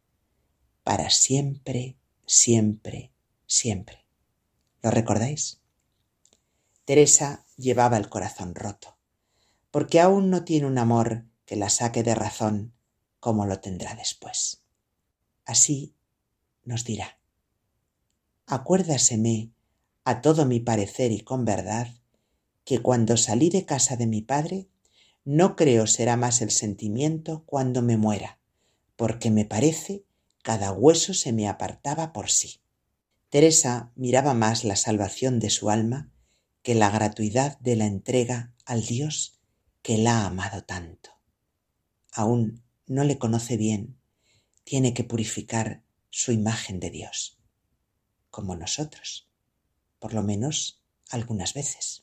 [0.85, 3.12] para siempre, siempre,
[3.46, 4.04] siempre.
[4.82, 5.61] ¿Lo recordáis?
[6.85, 8.96] Teresa llevaba el corazón roto,
[9.70, 12.74] porque aún no tiene un amor que la saque de razón
[13.20, 14.62] como lo tendrá después.
[15.44, 15.94] Así
[16.64, 17.18] nos dirá,
[18.46, 19.52] acuérdaseme
[20.04, 21.94] a todo mi parecer y con verdad,
[22.64, 24.68] que cuando salí de casa de mi padre,
[25.24, 28.38] no creo será más el sentimiento cuando me muera,
[28.96, 30.04] porque me parece
[30.42, 32.60] cada hueso se me apartaba por sí.
[33.30, 36.10] Teresa miraba más la salvación de su alma
[36.62, 39.40] que la gratuidad de la entrega al Dios
[39.82, 41.10] que la ha amado tanto.
[42.12, 43.96] Aún no le conoce bien,
[44.64, 47.38] tiene que purificar su imagen de Dios,
[48.30, 49.32] como nosotros
[50.02, 52.02] por lo menos algunas veces.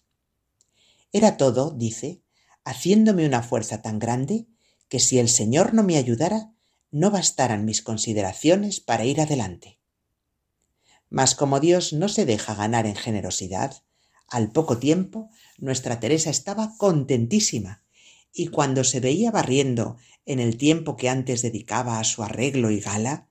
[1.12, 2.22] Era todo, dice,
[2.64, 4.48] haciéndome una fuerza tan grande
[4.88, 6.54] que si el Señor no me ayudara,
[6.92, 9.80] no bastaran mis consideraciones para ir adelante.
[11.10, 13.84] Mas como Dios no se deja ganar en generosidad,
[14.30, 17.84] al poco tiempo nuestra Teresa estaba contentísima
[18.32, 22.80] y cuando se veía barriendo en el tiempo que antes dedicaba a su arreglo y
[22.80, 23.28] gala,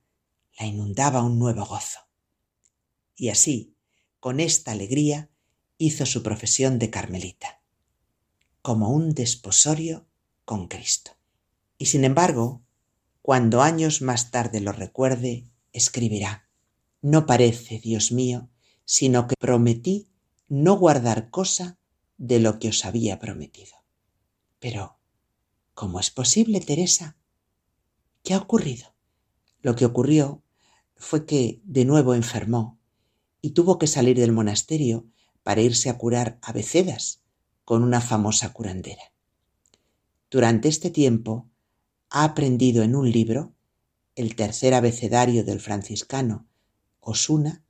[0.59, 2.01] la inundaba un nuevo gozo.
[3.17, 3.78] Y así,
[4.21, 5.31] con esta alegría
[5.79, 7.61] hizo su profesión de carmelita,
[8.63, 10.07] como un desposorio
[10.45, 11.13] con Cristo.
[11.79, 12.63] Y sin embargo,
[13.23, 16.49] cuando años más tarde lo recuerde, escribirá,
[17.01, 18.49] no parece, Dios mío,
[18.85, 20.09] sino que prometí
[20.49, 21.79] no guardar cosa
[22.17, 23.77] de lo que os había prometido.
[24.59, 24.99] Pero,
[25.75, 27.17] ¿cómo es posible, Teresa?
[28.25, 28.95] ¿Qué ha ocurrido?
[29.63, 30.43] Lo que ocurrió
[30.97, 32.78] fue que de nuevo enfermó
[33.41, 35.07] y tuvo que salir del monasterio
[35.43, 37.23] para irse a curar a Becedas
[37.65, 39.13] con una famosa curandera.
[40.31, 41.49] Durante este tiempo
[42.11, 43.55] ha aprendido en un libro,
[44.15, 46.47] el tercer abecedario del franciscano
[47.01, 47.63] Osuna,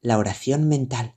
[0.00, 1.16] la oración mental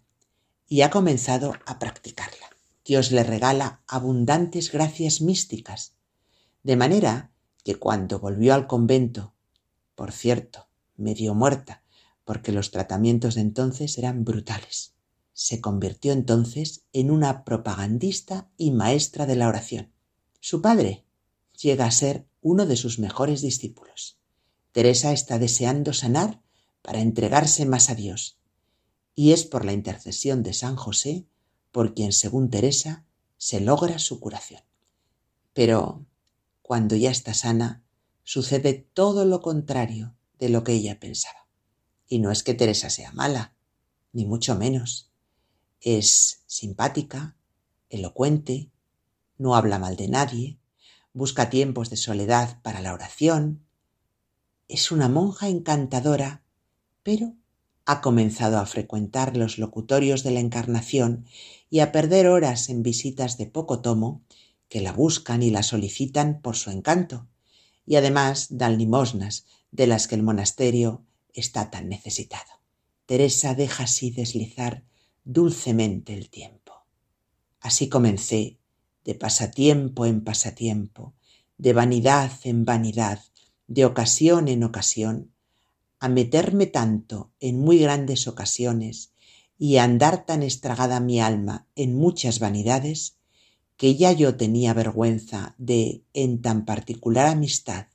[0.68, 2.50] y ha comenzado a practicarla.
[2.84, 5.94] Dios le regala abundantes gracias místicas,
[6.64, 7.32] de manera
[7.64, 9.34] que cuando volvió al convento,
[9.96, 10.68] por cierto,
[10.98, 11.83] medio muerta,
[12.26, 14.94] porque los tratamientos de entonces eran brutales.
[15.34, 19.92] Se convirtió entonces en una propagandista y maestra de la oración.
[20.40, 21.06] Su padre
[21.60, 24.20] llega a ser uno de sus mejores discípulos.
[24.72, 26.42] Teresa está deseando sanar
[26.82, 28.38] para entregarse más a Dios,
[29.16, 31.26] y es por la intercesión de San José
[31.72, 33.06] por quien, según Teresa,
[33.38, 34.62] se logra su curación.
[35.54, 36.06] Pero,
[36.62, 37.84] cuando ya está sana,
[38.24, 41.43] sucede todo lo contrario de lo que ella pensaba.
[42.08, 43.54] Y no es que Teresa sea mala,
[44.12, 45.12] ni mucho menos.
[45.82, 47.36] Es simpática,
[47.90, 48.72] elocuente,
[49.38, 50.58] no habla mal de nadie,
[51.14, 53.66] busca tiempos de soledad para la oración.
[54.68, 56.44] Es una monja encantadora,
[57.04, 57.36] pero
[57.86, 61.26] ha comenzado a frecuentar los locutorios de la Encarnación
[61.70, 64.22] y a perder horas en visitas de poco tomo
[64.70, 67.28] que la buscan y la solicitan por su encanto,
[67.86, 72.62] y además dan limosnas de las que el monasterio está tan necesitado.
[73.06, 74.84] Teresa deja así deslizar
[75.24, 76.86] dulcemente el tiempo.
[77.60, 78.60] Así comencé,
[79.04, 81.14] de pasatiempo en pasatiempo,
[81.58, 83.22] de vanidad en vanidad,
[83.68, 85.34] de ocasión en ocasión,
[86.00, 89.14] a meterme tanto en muy grandes ocasiones
[89.58, 93.18] y a andar tan estragada mi alma en muchas vanidades,
[93.78, 97.88] que ya yo tenía vergüenza de, en tan particular amistad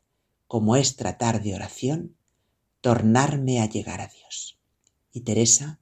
[0.47, 2.16] como es tratar de oración,
[2.81, 4.59] tornarme a llegar a Dios.
[5.12, 5.81] Y Teresa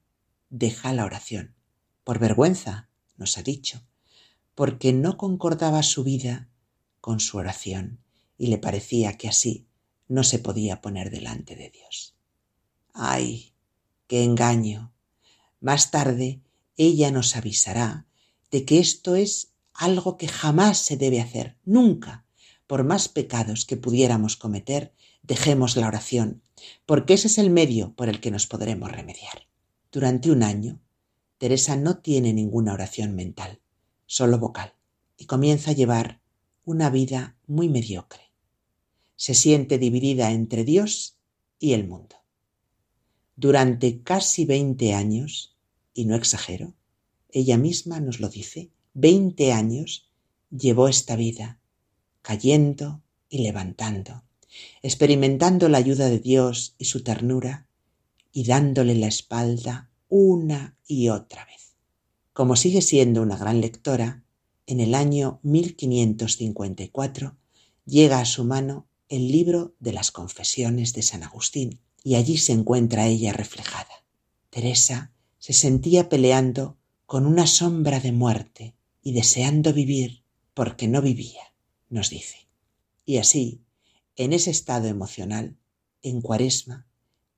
[0.50, 1.54] deja la oración,
[2.04, 3.82] por vergüenza, nos ha dicho,
[4.54, 6.48] porque no concordaba su vida
[7.00, 8.00] con su oración
[8.38, 9.66] y le parecía que así
[10.08, 12.16] no se podía poner delante de Dios.
[12.92, 13.52] ¡Ay!
[14.06, 14.92] ¡Qué engaño!
[15.60, 16.40] Más tarde
[16.76, 18.06] ella nos avisará
[18.50, 22.24] de que esto es algo que jamás se debe hacer, nunca,
[22.66, 26.42] por más pecados que pudiéramos cometer, dejemos la oración,
[26.86, 29.46] porque ese es el medio por el que nos podremos remediar.
[29.90, 30.80] Durante un año,
[31.38, 33.60] Teresa no tiene ninguna oración mental,
[34.06, 34.74] solo vocal,
[35.16, 36.20] y comienza a llevar
[36.64, 38.32] una vida muy mediocre.
[39.16, 41.16] Se siente dividida entre Dios
[41.58, 42.16] y el mundo.
[43.36, 45.56] Durante casi veinte años,
[45.94, 46.74] y no exagero,
[47.30, 50.10] ella misma nos lo dice, veinte años
[50.50, 51.60] llevó esta vida,
[52.22, 54.25] cayendo y levantando,
[54.82, 57.66] experimentando la ayuda de Dios y su ternura,
[58.32, 61.74] y dándole la espalda una y otra vez.
[62.32, 64.22] Como sigue siendo una gran lectora,
[64.66, 67.36] en el año 1554
[67.86, 72.52] llega a su mano el libro de las confesiones de San Agustín, y allí se
[72.52, 74.04] encuentra ella reflejada.
[74.50, 80.22] Teresa se sentía peleando con una sombra de muerte y deseando vivir
[80.54, 81.52] porque no vivía,
[81.88, 82.48] nos dice.
[83.04, 83.60] Y así,
[84.16, 85.56] en ese estado emocional,
[86.02, 86.86] en cuaresma,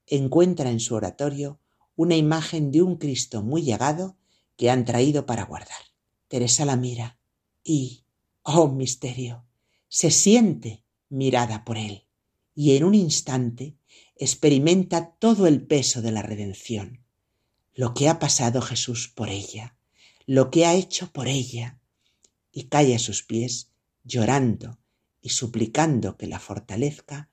[0.07, 1.61] encuentra en su oratorio
[1.97, 4.17] una imagen de un Cristo muy llegado
[4.57, 5.81] que han traído para guardar.
[6.29, 7.19] Teresa la mira
[7.65, 8.05] y,
[8.43, 9.45] oh misterio,
[9.89, 12.05] se siente mirada por él
[12.55, 13.77] y en un instante
[14.17, 17.05] experimenta todo el peso de la redención,
[17.75, 19.77] lo que ha pasado Jesús por ella,
[20.27, 21.81] lo que ha hecho por ella,
[22.53, 23.71] y cae a sus pies
[24.05, 24.79] llorando
[25.29, 27.29] y suplicando que la fortalezca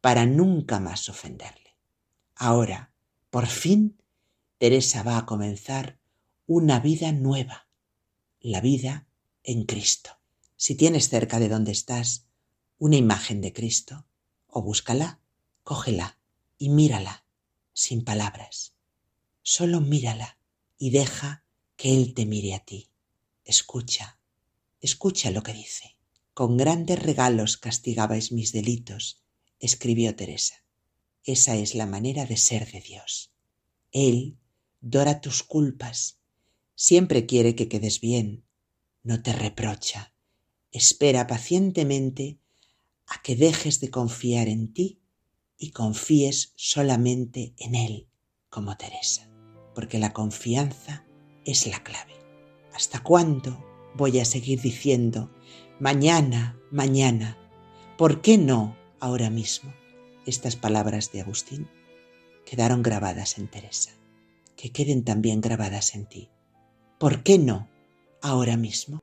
[0.00, 1.76] para nunca más ofenderle.
[2.34, 2.92] Ahora,
[3.30, 4.02] por fin,
[4.58, 6.00] Teresa va a comenzar
[6.46, 7.68] una vida nueva,
[8.40, 9.06] la vida
[9.44, 10.18] en Cristo.
[10.56, 12.26] Si tienes cerca de donde estás
[12.78, 14.08] una imagen de Cristo,
[14.48, 15.20] o búscala,
[15.62, 16.18] cógela
[16.58, 17.26] y mírala
[17.72, 18.74] sin palabras.
[19.42, 20.36] Solo mírala
[20.78, 21.44] y deja
[21.76, 22.90] que Él te mire a ti.
[23.44, 24.18] Escucha,
[24.80, 25.95] escucha lo que dice.
[26.36, 29.22] Con grandes regalos castigabais mis delitos,
[29.58, 30.56] escribió Teresa.
[31.24, 33.32] Esa es la manera de ser de Dios.
[33.90, 34.36] Él
[34.82, 36.18] dora tus culpas,
[36.74, 38.44] siempre quiere que quedes bien,
[39.02, 40.12] no te reprocha,
[40.72, 42.38] espera pacientemente
[43.06, 45.00] a que dejes de confiar en ti
[45.56, 48.10] y confíes solamente en Él,
[48.50, 49.26] como Teresa,
[49.74, 51.06] porque la confianza
[51.46, 52.12] es la clave.
[52.74, 53.64] ¿Hasta cuándo
[53.94, 55.32] voy a seguir diciendo
[55.78, 57.36] mañana, mañana?
[57.98, 59.72] ¿Por qué no ahora mismo?
[60.24, 61.68] Estas palabras de Agustín
[62.44, 63.92] quedaron grabadas en Teresa,
[64.56, 66.30] que queden también grabadas en ti.
[66.98, 67.68] ¿Por qué no
[68.22, 69.00] ahora mismo?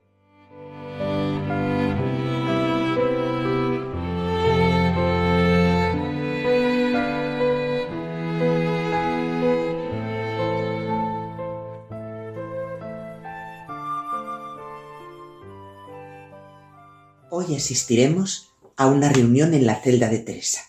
[17.46, 20.62] Hoy asistiremos a una reunión en la celda de Teresa.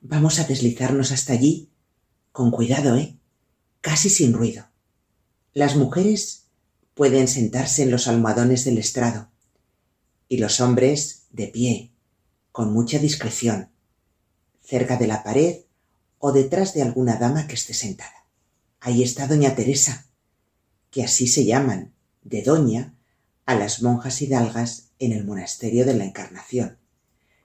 [0.00, 1.70] Vamos a deslizarnos hasta allí
[2.32, 3.16] con cuidado, ¿eh?
[3.82, 4.66] Casi sin ruido.
[5.52, 6.46] Las mujeres
[6.94, 9.30] pueden sentarse en los almohadones del estrado
[10.28, 11.92] y los hombres de pie,
[12.50, 13.70] con mucha discreción,
[14.62, 15.66] cerca de la pared
[16.18, 18.26] o detrás de alguna dama que esté sentada.
[18.80, 20.06] Ahí está doña Teresa,
[20.90, 22.94] que así se llaman, de doña,
[23.44, 26.78] a las monjas hidalgas en el monasterio de la Encarnación.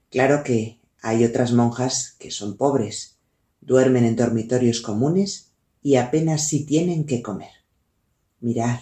[0.10, 3.18] Claro que hay otras monjas que son pobres,
[3.62, 7.52] duermen en dormitorios comunes y apenas si tienen que comer.
[8.40, 8.80] Mirad,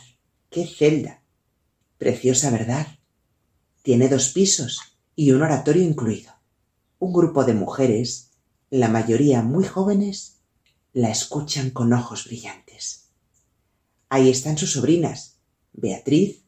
[0.50, 1.24] qué celda.
[1.98, 2.88] Preciosa, ¿verdad?
[3.84, 4.80] Tiene dos pisos
[5.16, 6.34] y un oratorio incluido.
[6.98, 8.32] Un grupo de mujeres,
[8.70, 10.40] la mayoría muy jóvenes,
[10.94, 13.10] la escuchan con ojos brillantes.
[14.10, 15.38] Ahí están sus sobrinas,
[15.74, 16.44] Beatriz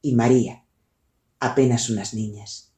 [0.00, 0.61] y María,
[1.42, 2.70] apenas unas niñas.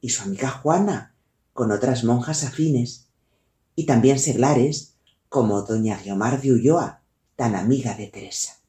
[0.00, 1.16] Y su amiga Juana,
[1.52, 3.08] con otras monjas afines,
[3.74, 4.94] y también seglares
[5.28, 7.02] como doña Guiomar de Ulloa,
[7.34, 8.60] tan amiga de Teresa.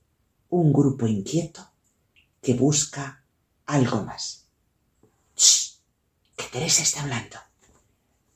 [0.49, 1.69] Un grupo inquieto
[2.41, 3.23] que busca
[3.67, 4.47] algo más.
[5.37, 5.77] ¡Shh!
[6.35, 7.37] Que Teresa está hablando.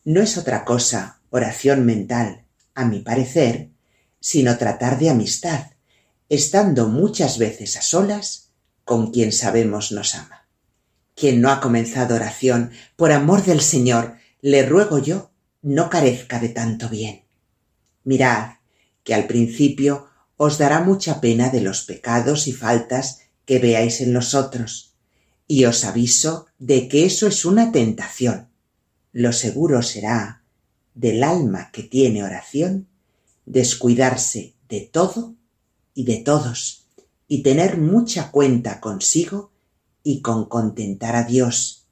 [0.03, 3.71] No es otra cosa oración mental, a mi parecer,
[4.19, 5.71] sino tratar de amistad,
[6.29, 8.51] estando muchas veces a solas
[8.85, 10.46] con quien sabemos nos ama.
[11.17, 15.31] Quien no ha comenzado oración, por amor del Señor, le ruego yo,
[15.63, 17.23] no carezca de tanto bien.
[18.03, 18.57] Mirad,
[19.03, 20.05] que al principio
[20.35, 24.93] os dará mucha pena de los pecados y faltas que veáis en los otros,
[25.47, 28.49] y os aviso de que eso es una tentación.
[29.11, 30.43] Lo seguro será
[30.93, 32.89] del alma que tiene oración
[33.47, 35.33] descuidarse de todo
[35.95, 36.85] y de todos,
[37.27, 39.51] y tener mucha cuenta consigo
[40.07, 41.85] y con contentar a Dios.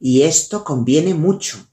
[0.00, 1.68] Y esto conviene mucho,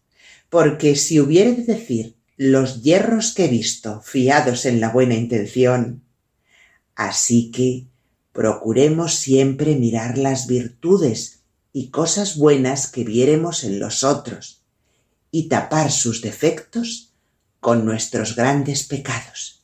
[0.51, 6.03] porque si hubiere de decir los hierros que he visto fiados en la buena intención,
[6.93, 7.87] así que
[8.33, 11.39] procuremos siempre mirar las virtudes
[11.73, 14.61] y cosas buenas que viéremos en los otros,
[15.31, 17.13] y tapar sus defectos
[17.59, 19.63] con nuestros grandes pecados.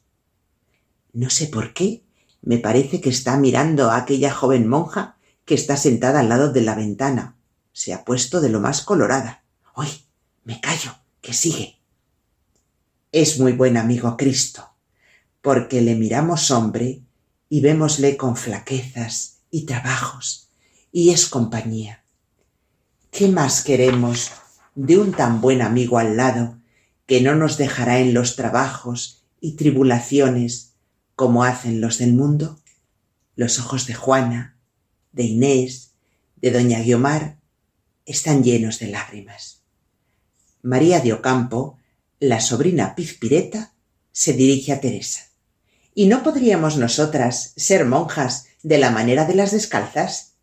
[1.13, 2.01] No sé por qué,
[2.41, 5.18] me parece que está mirando a aquella joven monja
[5.49, 7.35] que está sentada al lado de la ventana.
[7.73, 9.43] Se ha puesto de lo más colorada.
[9.75, 9.87] ¡Uy!
[10.43, 10.91] Me callo,
[11.21, 11.79] que sigue.
[13.11, 14.75] Es muy buen amigo Cristo,
[15.41, 17.01] porque le miramos hombre
[17.49, 20.51] y vémosle con flaquezas y trabajos,
[20.91, 22.03] y es compañía.
[23.09, 24.29] ¿Qué más queremos
[24.75, 26.59] de un tan buen amigo al lado
[27.07, 30.75] que no nos dejará en los trabajos y tribulaciones
[31.15, 32.59] como hacen los del mundo,
[33.35, 34.58] los ojos de Juana,
[35.11, 35.93] de Inés,
[36.37, 37.39] de doña Guiomar,
[38.05, 39.63] están llenos de lágrimas.
[40.61, 41.77] María de Ocampo,
[42.19, 43.73] la sobrina Pizpireta,
[44.11, 45.29] se dirige a Teresa.
[45.93, 50.33] ¿Y no podríamos nosotras ser monjas de la manera de las descalzas?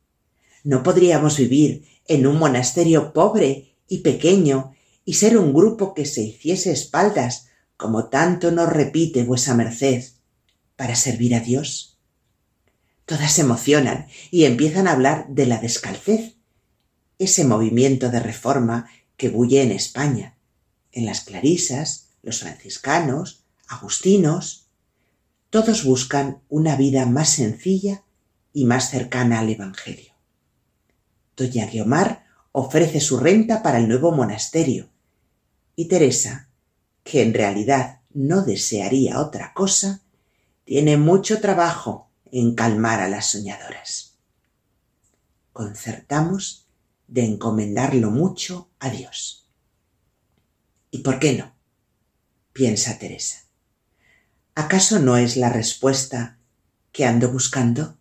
[0.64, 6.22] ¿No podríamos vivir en un monasterio pobre y pequeño y ser un grupo que se
[6.22, 7.46] hiciese espaldas,
[7.76, 10.04] como tanto nos repite vuesa merced,
[10.74, 11.95] para servir a Dios.
[13.06, 16.34] Todas se emocionan y empiezan a hablar de la descalcez,
[17.18, 20.36] ese movimiento de reforma que bulle en España,
[20.90, 24.66] en las clarisas, los franciscanos, agustinos.
[25.50, 28.02] Todos buscan una vida más sencilla
[28.52, 30.12] y más cercana al Evangelio.
[31.36, 34.90] Doña Guiomar ofrece su renta para el nuevo monasterio
[35.76, 36.48] y Teresa,
[37.04, 40.00] que en realidad no desearía otra cosa,
[40.64, 42.05] tiene mucho trabajo
[42.38, 44.18] en calmar a las soñadoras.
[45.54, 46.66] Concertamos
[47.08, 49.48] de encomendarlo mucho a Dios.
[50.90, 51.56] ¿Y por qué no?
[52.52, 53.46] piensa Teresa.
[54.54, 56.38] ¿Acaso no es la respuesta
[56.92, 57.96] que ando buscando?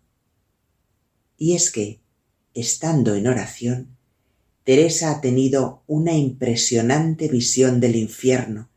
[1.38, 2.02] Y es que,
[2.52, 3.96] estando en oración,
[4.64, 8.68] Teresa ha tenido una impresionante visión del infierno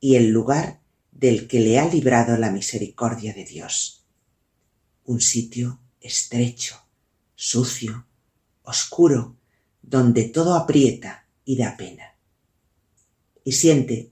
[0.00, 0.80] y el lugar
[1.12, 3.97] del que le ha librado la misericordia de Dios.
[5.08, 6.76] Un sitio estrecho,
[7.34, 8.04] sucio,
[8.62, 9.36] oscuro,
[9.80, 12.14] donde todo aprieta y da pena.
[13.42, 14.10] Y siente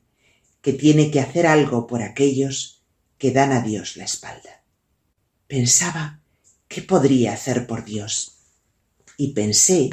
[0.62, 2.80] que tiene que hacer algo por aquellos
[3.18, 4.62] que dan a Dios la espalda.
[5.46, 6.22] Pensaba
[6.66, 8.38] qué podría hacer por Dios
[9.18, 9.90] y pensé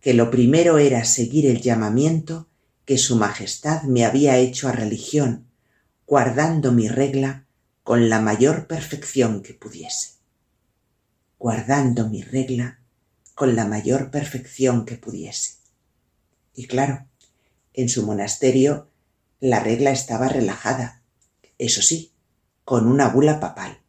[0.00, 2.46] que lo primero era seguir el llamamiento
[2.84, 5.48] que Su Majestad me había hecho a religión
[6.06, 7.46] guardando mi regla
[7.82, 10.15] con la mayor perfección que pudiese.
[11.38, 12.80] Guardando mi regla
[13.34, 15.56] con la mayor perfección que pudiese.
[16.54, 17.06] Y claro,
[17.74, 18.88] en su monasterio
[19.40, 21.02] la regla estaba relajada,
[21.58, 22.12] eso sí,
[22.64, 23.82] con una bula papal.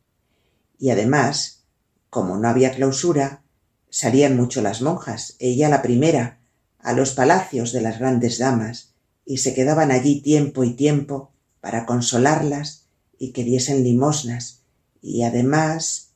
[0.77, 1.63] Y además,
[2.09, 3.43] como no había clausura,
[3.89, 6.39] salían mucho las monjas, ella la primera,
[6.79, 8.93] a los palacios de las grandes damas,
[9.25, 11.31] y se quedaban allí tiempo y tiempo
[11.61, 12.87] para consolarlas
[13.17, 14.63] y que diesen limosnas,
[15.01, 16.11] y además,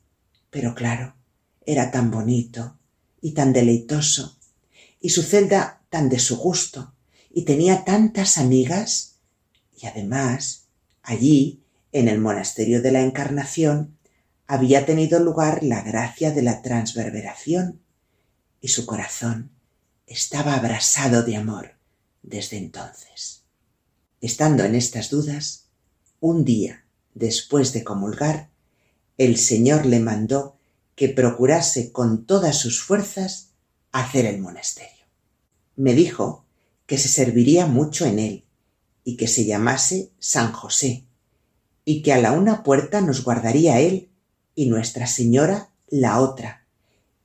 [0.50, 1.16] pero claro,
[1.72, 2.78] era tan bonito
[3.22, 4.38] y tan deleitoso,
[5.00, 6.94] y su celda tan de su gusto,
[7.30, 9.12] y tenía tantas amigas
[9.82, 10.66] y además
[11.02, 13.98] allí, en el monasterio de la Encarnación,
[14.48, 17.82] había tenido lugar la gracia de la transverberación
[18.62, 19.52] y su corazón
[20.08, 21.76] estaba abrasado de amor
[22.22, 23.44] desde entonces.
[24.20, 25.66] Estando en estas dudas,
[26.20, 28.50] un día después de comulgar,
[29.18, 30.58] el Señor le mandó
[31.02, 33.54] que procurase con todas sus fuerzas
[33.92, 35.08] hacer el monasterio.
[35.76, 36.46] Me dijo
[36.86, 38.46] que se serviría mucho en él
[39.04, 41.06] y que se llamase San José
[41.86, 44.12] y que a la una puerta nos guardaría él
[44.54, 46.68] y Nuestra Señora la otra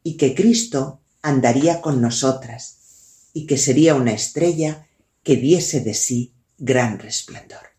[0.02, 4.86] y que Cristo andaría con nosotras y que sería una estrella
[5.22, 7.74] que diese de sí gran resplandor.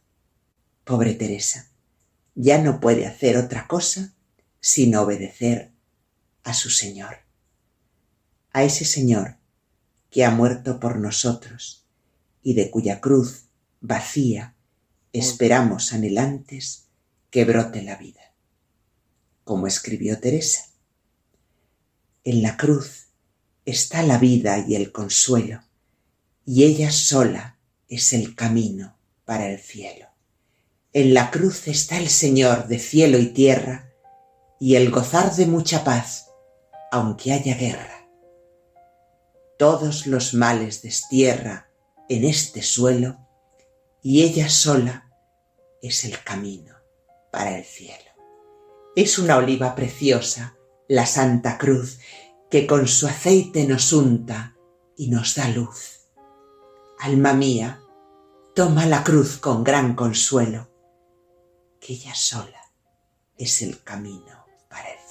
[0.83, 1.71] Pobre Teresa,
[2.35, 4.13] ya no puede hacer otra cosa
[4.59, 5.71] sino obedecer
[6.47, 7.17] a su Señor,
[8.53, 9.35] a ese Señor
[10.09, 11.85] que ha muerto por nosotros
[12.41, 13.47] y de cuya cruz
[13.81, 14.55] vacía
[15.11, 16.85] esperamos anhelantes
[17.29, 18.33] que brote la vida.
[19.43, 20.69] Como escribió Teresa,
[22.23, 23.07] en la cruz
[23.65, 25.63] está la vida y el consuelo,
[26.45, 30.07] y ella sola es el camino para el cielo.
[30.93, 33.91] En la cruz está el Señor de cielo y tierra,
[34.61, 36.26] y el gozar de mucha paz,
[36.91, 38.07] aunque haya guerra.
[39.57, 41.69] Todos los males destierra
[42.09, 43.17] en este suelo,
[44.01, 45.09] y ella sola
[45.81, 46.75] es el camino
[47.31, 48.11] para el cielo.
[48.95, 50.55] Es una oliva preciosa,
[50.87, 51.99] la Santa Cruz,
[52.49, 54.55] que con su aceite nos unta
[54.95, 55.99] y nos da luz.
[56.99, 57.81] Alma mía,
[58.55, 60.69] toma la cruz con gran consuelo,
[61.79, 62.61] que ella sola
[63.37, 65.06] es el camino para el cielo.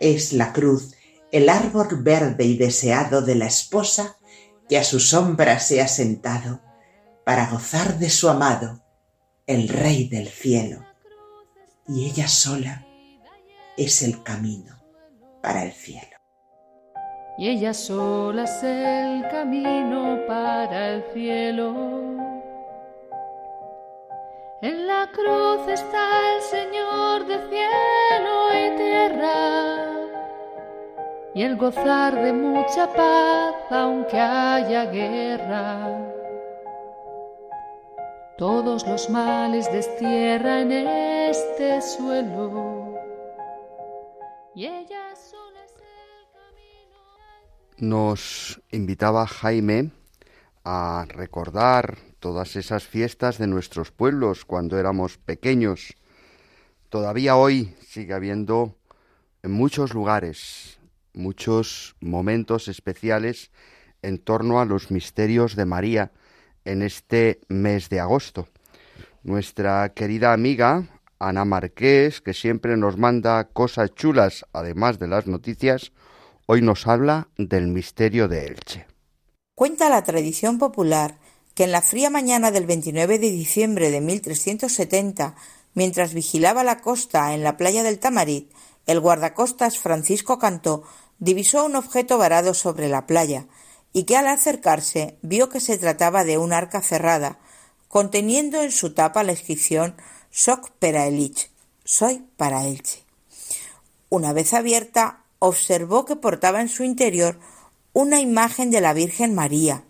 [0.00, 0.94] Es la cruz
[1.34, 4.18] el árbol verde y deseado de la esposa
[4.68, 6.60] que a su sombra se ha sentado
[7.24, 8.84] para gozar de su amado,
[9.48, 10.84] el Rey del cielo.
[11.88, 12.86] Y ella sola
[13.76, 14.80] es el camino
[15.42, 16.16] para el cielo.
[17.36, 22.33] Y ella sola es el camino para el cielo.
[24.62, 29.86] En la cruz está el Señor de cielo y tierra,
[31.34, 36.10] y el gozar de mucha paz aunque haya guerra.
[38.38, 42.94] Todos los males destierra en este suelo,
[44.54, 45.44] y ella sola.
[47.78, 49.90] Nos invitaba Jaime
[50.64, 55.94] a recordar todas esas fiestas de nuestros pueblos cuando éramos pequeños.
[56.88, 58.76] Todavía hoy sigue habiendo
[59.42, 60.78] en muchos lugares
[61.14, 63.50] muchos momentos especiales
[64.02, 66.12] en torno a los misterios de María
[66.64, 68.48] en este mes de agosto.
[69.22, 70.84] Nuestra querida amiga
[71.18, 75.92] Ana Marqués, que siempre nos manda cosas chulas además de las noticias,
[76.46, 78.93] hoy nos habla del misterio de Elche.
[79.54, 81.16] Cuenta la tradición popular
[81.54, 85.36] que en la fría mañana del 29 de diciembre de 1370,
[85.74, 88.50] mientras vigilaba la costa en la playa del Tamarit,
[88.86, 90.82] el guardacostas Francisco Cantó
[91.20, 93.46] divisó un objeto varado sobre la playa
[93.92, 97.38] y que al acercarse vio que se trataba de un arca cerrada,
[97.86, 99.94] conteniendo en su tapa la inscripción
[100.32, 101.52] Soc pera Elich,
[101.84, 103.04] soy para Elche.
[104.08, 107.38] Una vez abierta, observó que portaba en su interior
[107.94, 109.84] una imagen de la Virgen María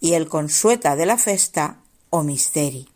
[0.00, 2.88] y el consueta de la festa o misteri.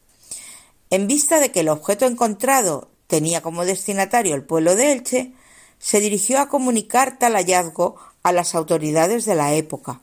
[0.89, 5.33] En vista de que el objeto encontrado tenía como destinatario el pueblo de Elche,
[5.81, 10.01] se dirigió a comunicar tal hallazgo a las autoridades de la época,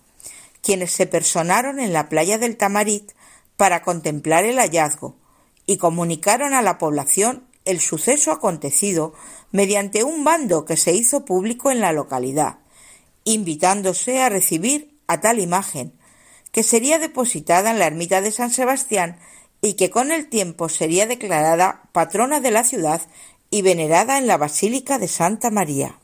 [0.61, 3.13] quienes se personaron en la playa del Tamarit
[3.55, 5.15] para contemplar el hallazgo
[5.65, 9.13] y comunicaron a la población el suceso acontecido
[9.51, 12.57] mediante un bando que se hizo público en la localidad,
[13.23, 15.93] invitándose a recibir a tal imagen,
[16.51, 19.17] que sería depositada en la ermita de San Sebastián
[19.61, 23.01] y que con el tiempo sería declarada patrona de la ciudad
[23.49, 25.97] y venerada en la Basílica de Santa María.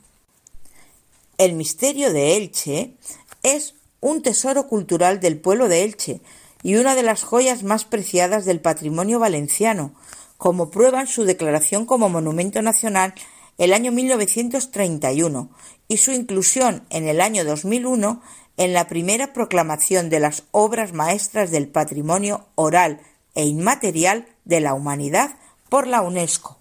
[1.38, 2.94] El misterio de Elche
[3.42, 6.20] es un tesoro cultural del pueblo de Elche
[6.62, 9.92] y una de las joyas más preciadas del patrimonio valenciano,
[10.36, 13.14] como prueban su declaración como Monumento Nacional
[13.60, 15.50] el año 1931
[15.86, 18.22] y su inclusión en el año 2001
[18.56, 23.02] en la primera proclamación de las obras maestras del patrimonio oral
[23.34, 25.34] e inmaterial de la humanidad
[25.68, 26.56] por la UNESCO.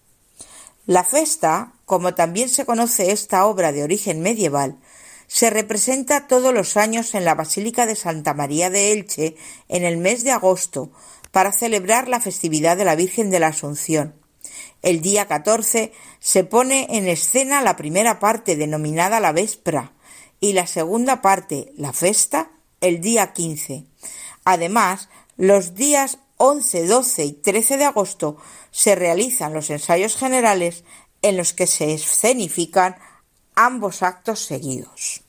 [0.87, 4.77] La festa, como también se conoce esta obra de origen medieval,
[5.25, 9.37] se representa todos los años en la Basílica de Santa María de Elche
[9.69, 10.91] en el mes de agosto
[11.31, 14.18] para celebrar la festividad de la Virgen de la Asunción.
[14.81, 19.91] El día 14 se pone en escena la primera parte denominada la Vespra
[20.39, 23.83] y la segunda parte, la Festa, el día 15.
[24.45, 28.37] Además, los días 11, 12 y 13 de agosto
[28.71, 30.85] se realizan los ensayos generales
[31.21, 32.95] en los que se escenifican
[33.55, 35.23] ambos actos seguidos.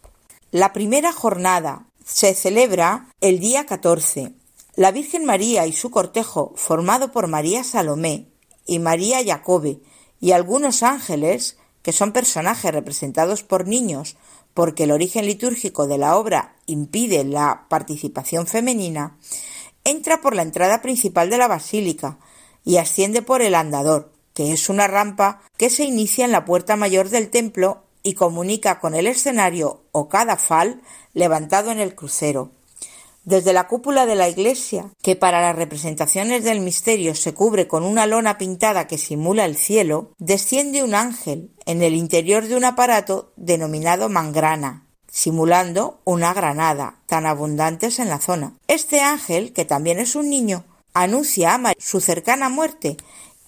[0.53, 4.33] La primera jornada se celebra el día 14.
[4.77, 8.30] La Virgen María y su cortejo, formado por María Salomé
[8.67, 9.81] y María Jacobe
[10.21, 14.17] y algunos ángeles, que son personajes representados por niños
[14.55, 19.17] porque el origen litúrgico de la obra impide la participación femenina,
[19.85, 22.19] entra por la entrada principal de la basílica
[22.65, 26.77] y asciende por el andador, que es una rampa que se inicia en la puerta
[26.77, 30.83] mayor del templo y comunica con el escenario o cadafal
[31.15, 32.51] levantado en el crucero.
[33.25, 37.85] Desde la cúpula de la iglesia, que para las representaciones del misterio se cubre con
[37.85, 42.65] una lona pintada que simula el cielo, desciende un ángel en el interior de un
[42.65, 48.55] aparato denominado mangrana, simulando una granada, tan abundantes en la zona.
[48.69, 50.65] Este ángel, que también es un niño,
[50.95, 52.97] anuncia a María su cercana muerte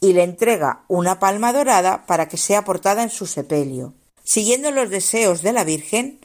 [0.01, 3.95] y le entrega una palma dorada para que sea portada en su sepelio.
[4.23, 6.21] Siguiendo los deseos de la Virgen,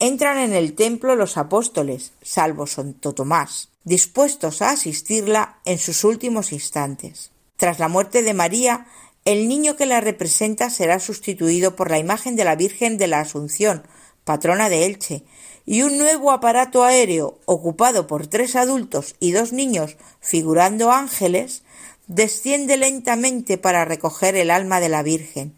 [0.00, 6.52] entran en el templo los apóstoles, salvo Santo Tomás, dispuestos a asistirla en sus últimos
[6.52, 7.30] instantes.
[7.56, 8.86] Tras la muerte de María,
[9.26, 13.20] el niño que la representa será sustituido por la imagen de la Virgen de la
[13.20, 13.86] Asunción,
[14.24, 15.22] patrona de Elche,
[15.66, 21.62] y un nuevo aparato aéreo ocupado por tres adultos y dos niños figurando ángeles
[22.06, 25.54] desciende lentamente para recoger el alma de la Virgen,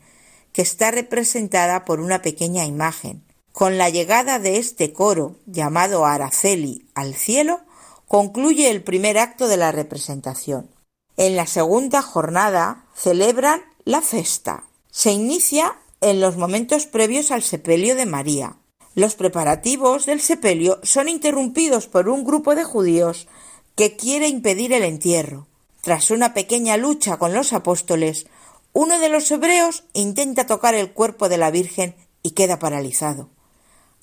[0.53, 3.23] que está representada por una pequeña imagen.
[3.53, 7.61] Con la llegada de este coro, llamado Araceli, al cielo,
[8.09, 10.71] concluye el primer acto de la representación.
[11.19, 14.65] En la segunda jornada celebran la festa.
[14.91, 18.57] Se inicia en los momentos previos al sepelio de María.
[18.95, 23.29] Los preparativos del sepelio son interrumpidos por un grupo de judíos
[23.75, 25.47] que quiere impedir el entierro.
[25.83, 28.27] Tras una pequeña lucha con los apóstoles,
[28.73, 33.29] uno de los hebreos intenta tocar el cuerpo de la Virgen y queda paralizado.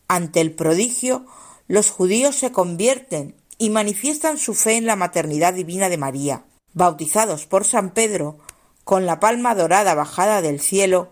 [0.10, 1.28] Ante el prodigio,
[1.68, 6.46] los judíos se convierten y manifiestan su fe en la maternidad divina de María.
[6.74, 8.40] Bautizados por San Pedro,
[8.84, 11.12] con la palma dorada bajada del cielo,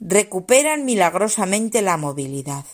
[0.00, 2.64] recuperan milagrosamente la movilidad.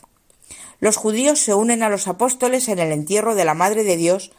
[0.78, 4.30] Los judíos se unen a los apóstoles en el entierro de la Madre de Dios,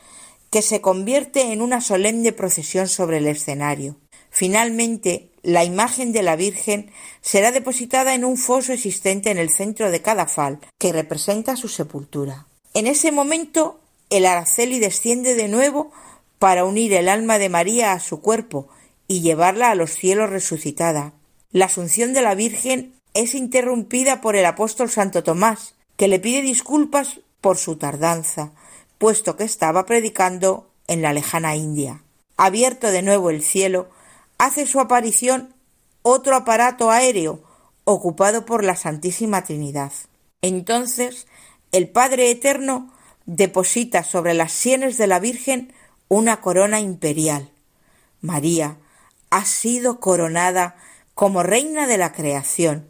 [0.52, 3.98] que se convierte en una solemne procesión sobre el escenario.
[4.36, 9.92] Finalmente, la imagen de la Virgen será depositada en un foso existente en el centro
[9.92, 12.46] de cada fal, que representa su sepultura.
[12.74, 13.80] En ese momento,
[14.10, 15.94] el Araceli desciende de nuevo
[16.38, 18.68] para unir el alma de María a su cuerpo
[19.08, 21.14] y llevarla a los cielos resucitada.
[21.54, 26.42] La asunción de la Virgen es interrumpida por el apóstol Santo Tomás, que le pide
[26.42, 28.52] disculpas por su tardanza,
[28.98, 32.04] puesto que estaba predicando en la lejana India.
[32.36, 33.95] Abierto de nuevo el cielo,
[34.38, 35.54] hace su aparición
[36.02, 37.44] otro aparato aéreo
[37.84, 39.92] ocupado por la Santísima Trinidad.
[40.42, 41.28] Entonces
[41.72, 42.94] el Padre Eterno
[43.26, 45.74] deposita sobre las sienes de la Virgen
[46.08, 47.52] una corona imperial.
[48.22, 48.78] María
[49.30, 50.76] ha sido coronada
[51.14, 52.90] como reina de la creación,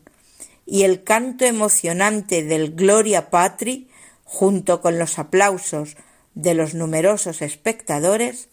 [0.65, 3.89] y el canto emocionante del Gloria Patri,
[4.23, 5.95] junto con los aplausos
[6.33, 8.49] de los numerosos espectadores,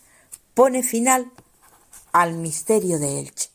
[0.54, 1.32] pone final
[2.12, 3.51] al misterio de Elche.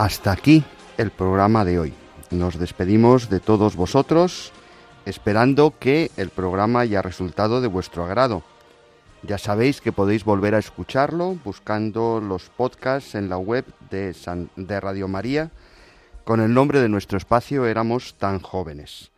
[0.00, 0.64] Hasta aquí
[0.96, 1.92] el programa de hoy.
[2.30, 4.50] Nos despedimos de todos vosotros,
[5.04, 8.42] esperando que el programa haya resultado de vuestro agrado.
[9.22, 14.16] Ya sabéis que podéis volver a escucharlo buscando los podcasts en la web de,
[14.56, 15.50] de Radio María.
[16.24, 19.10] Con el nombre de nuestro espacio éramos tan jóvenes.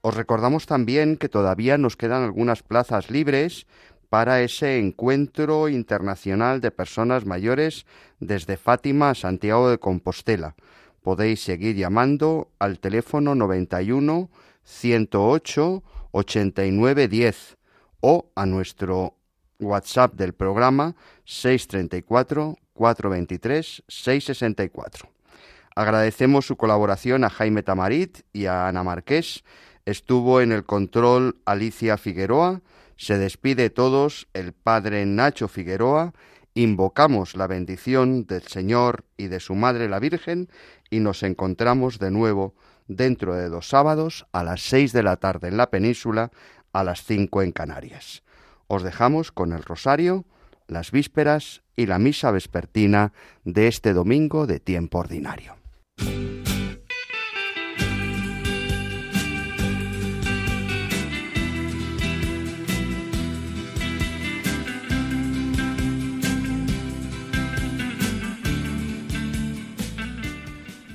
[0.00, 3.68] Os recordamos también que todavía nos quedan algunas plazas libres
[4.14, 7.84] para ese encuentro internacional de personas mayores
[8.20, 10.54] desde Fátima a Santiago de Compostela.
[11.02, 14.30] Podéis seguir llamando al teléfono 91
[14.62, 17.56] 108 89 10
[18.02, 19.16] o a nuestro
[19.58, 20.94] WhatsApp del programa
[21.24, 25.08] 634 423 664.
[25.74, 29.42] Agradecemos su colaboración a Jaime Tamarit y a Ana Marqués.
[29.86, 32.62] Estuvo en el control Alicia Figueroa.
[32.96, 36.12] Se despide todos el padre Nacho Figueroa.
[36.54, 40.48] Invocamos la bendición del Señor y de su Madre la Virgen
[40.90, 42.54] y nos encontramos de nuevo
[42.86, 46.30] dentro de dos sábados a las seis de la tarde en la península,
[46.72, 48.22] a las cinco en Canarias.
[48.68, 50.24] Os dejamos con el rosario,
[50.68, 53.12] las vísperas y la misa vespertina
[53.44, 55.56] de este domingo de tiempo ordinario.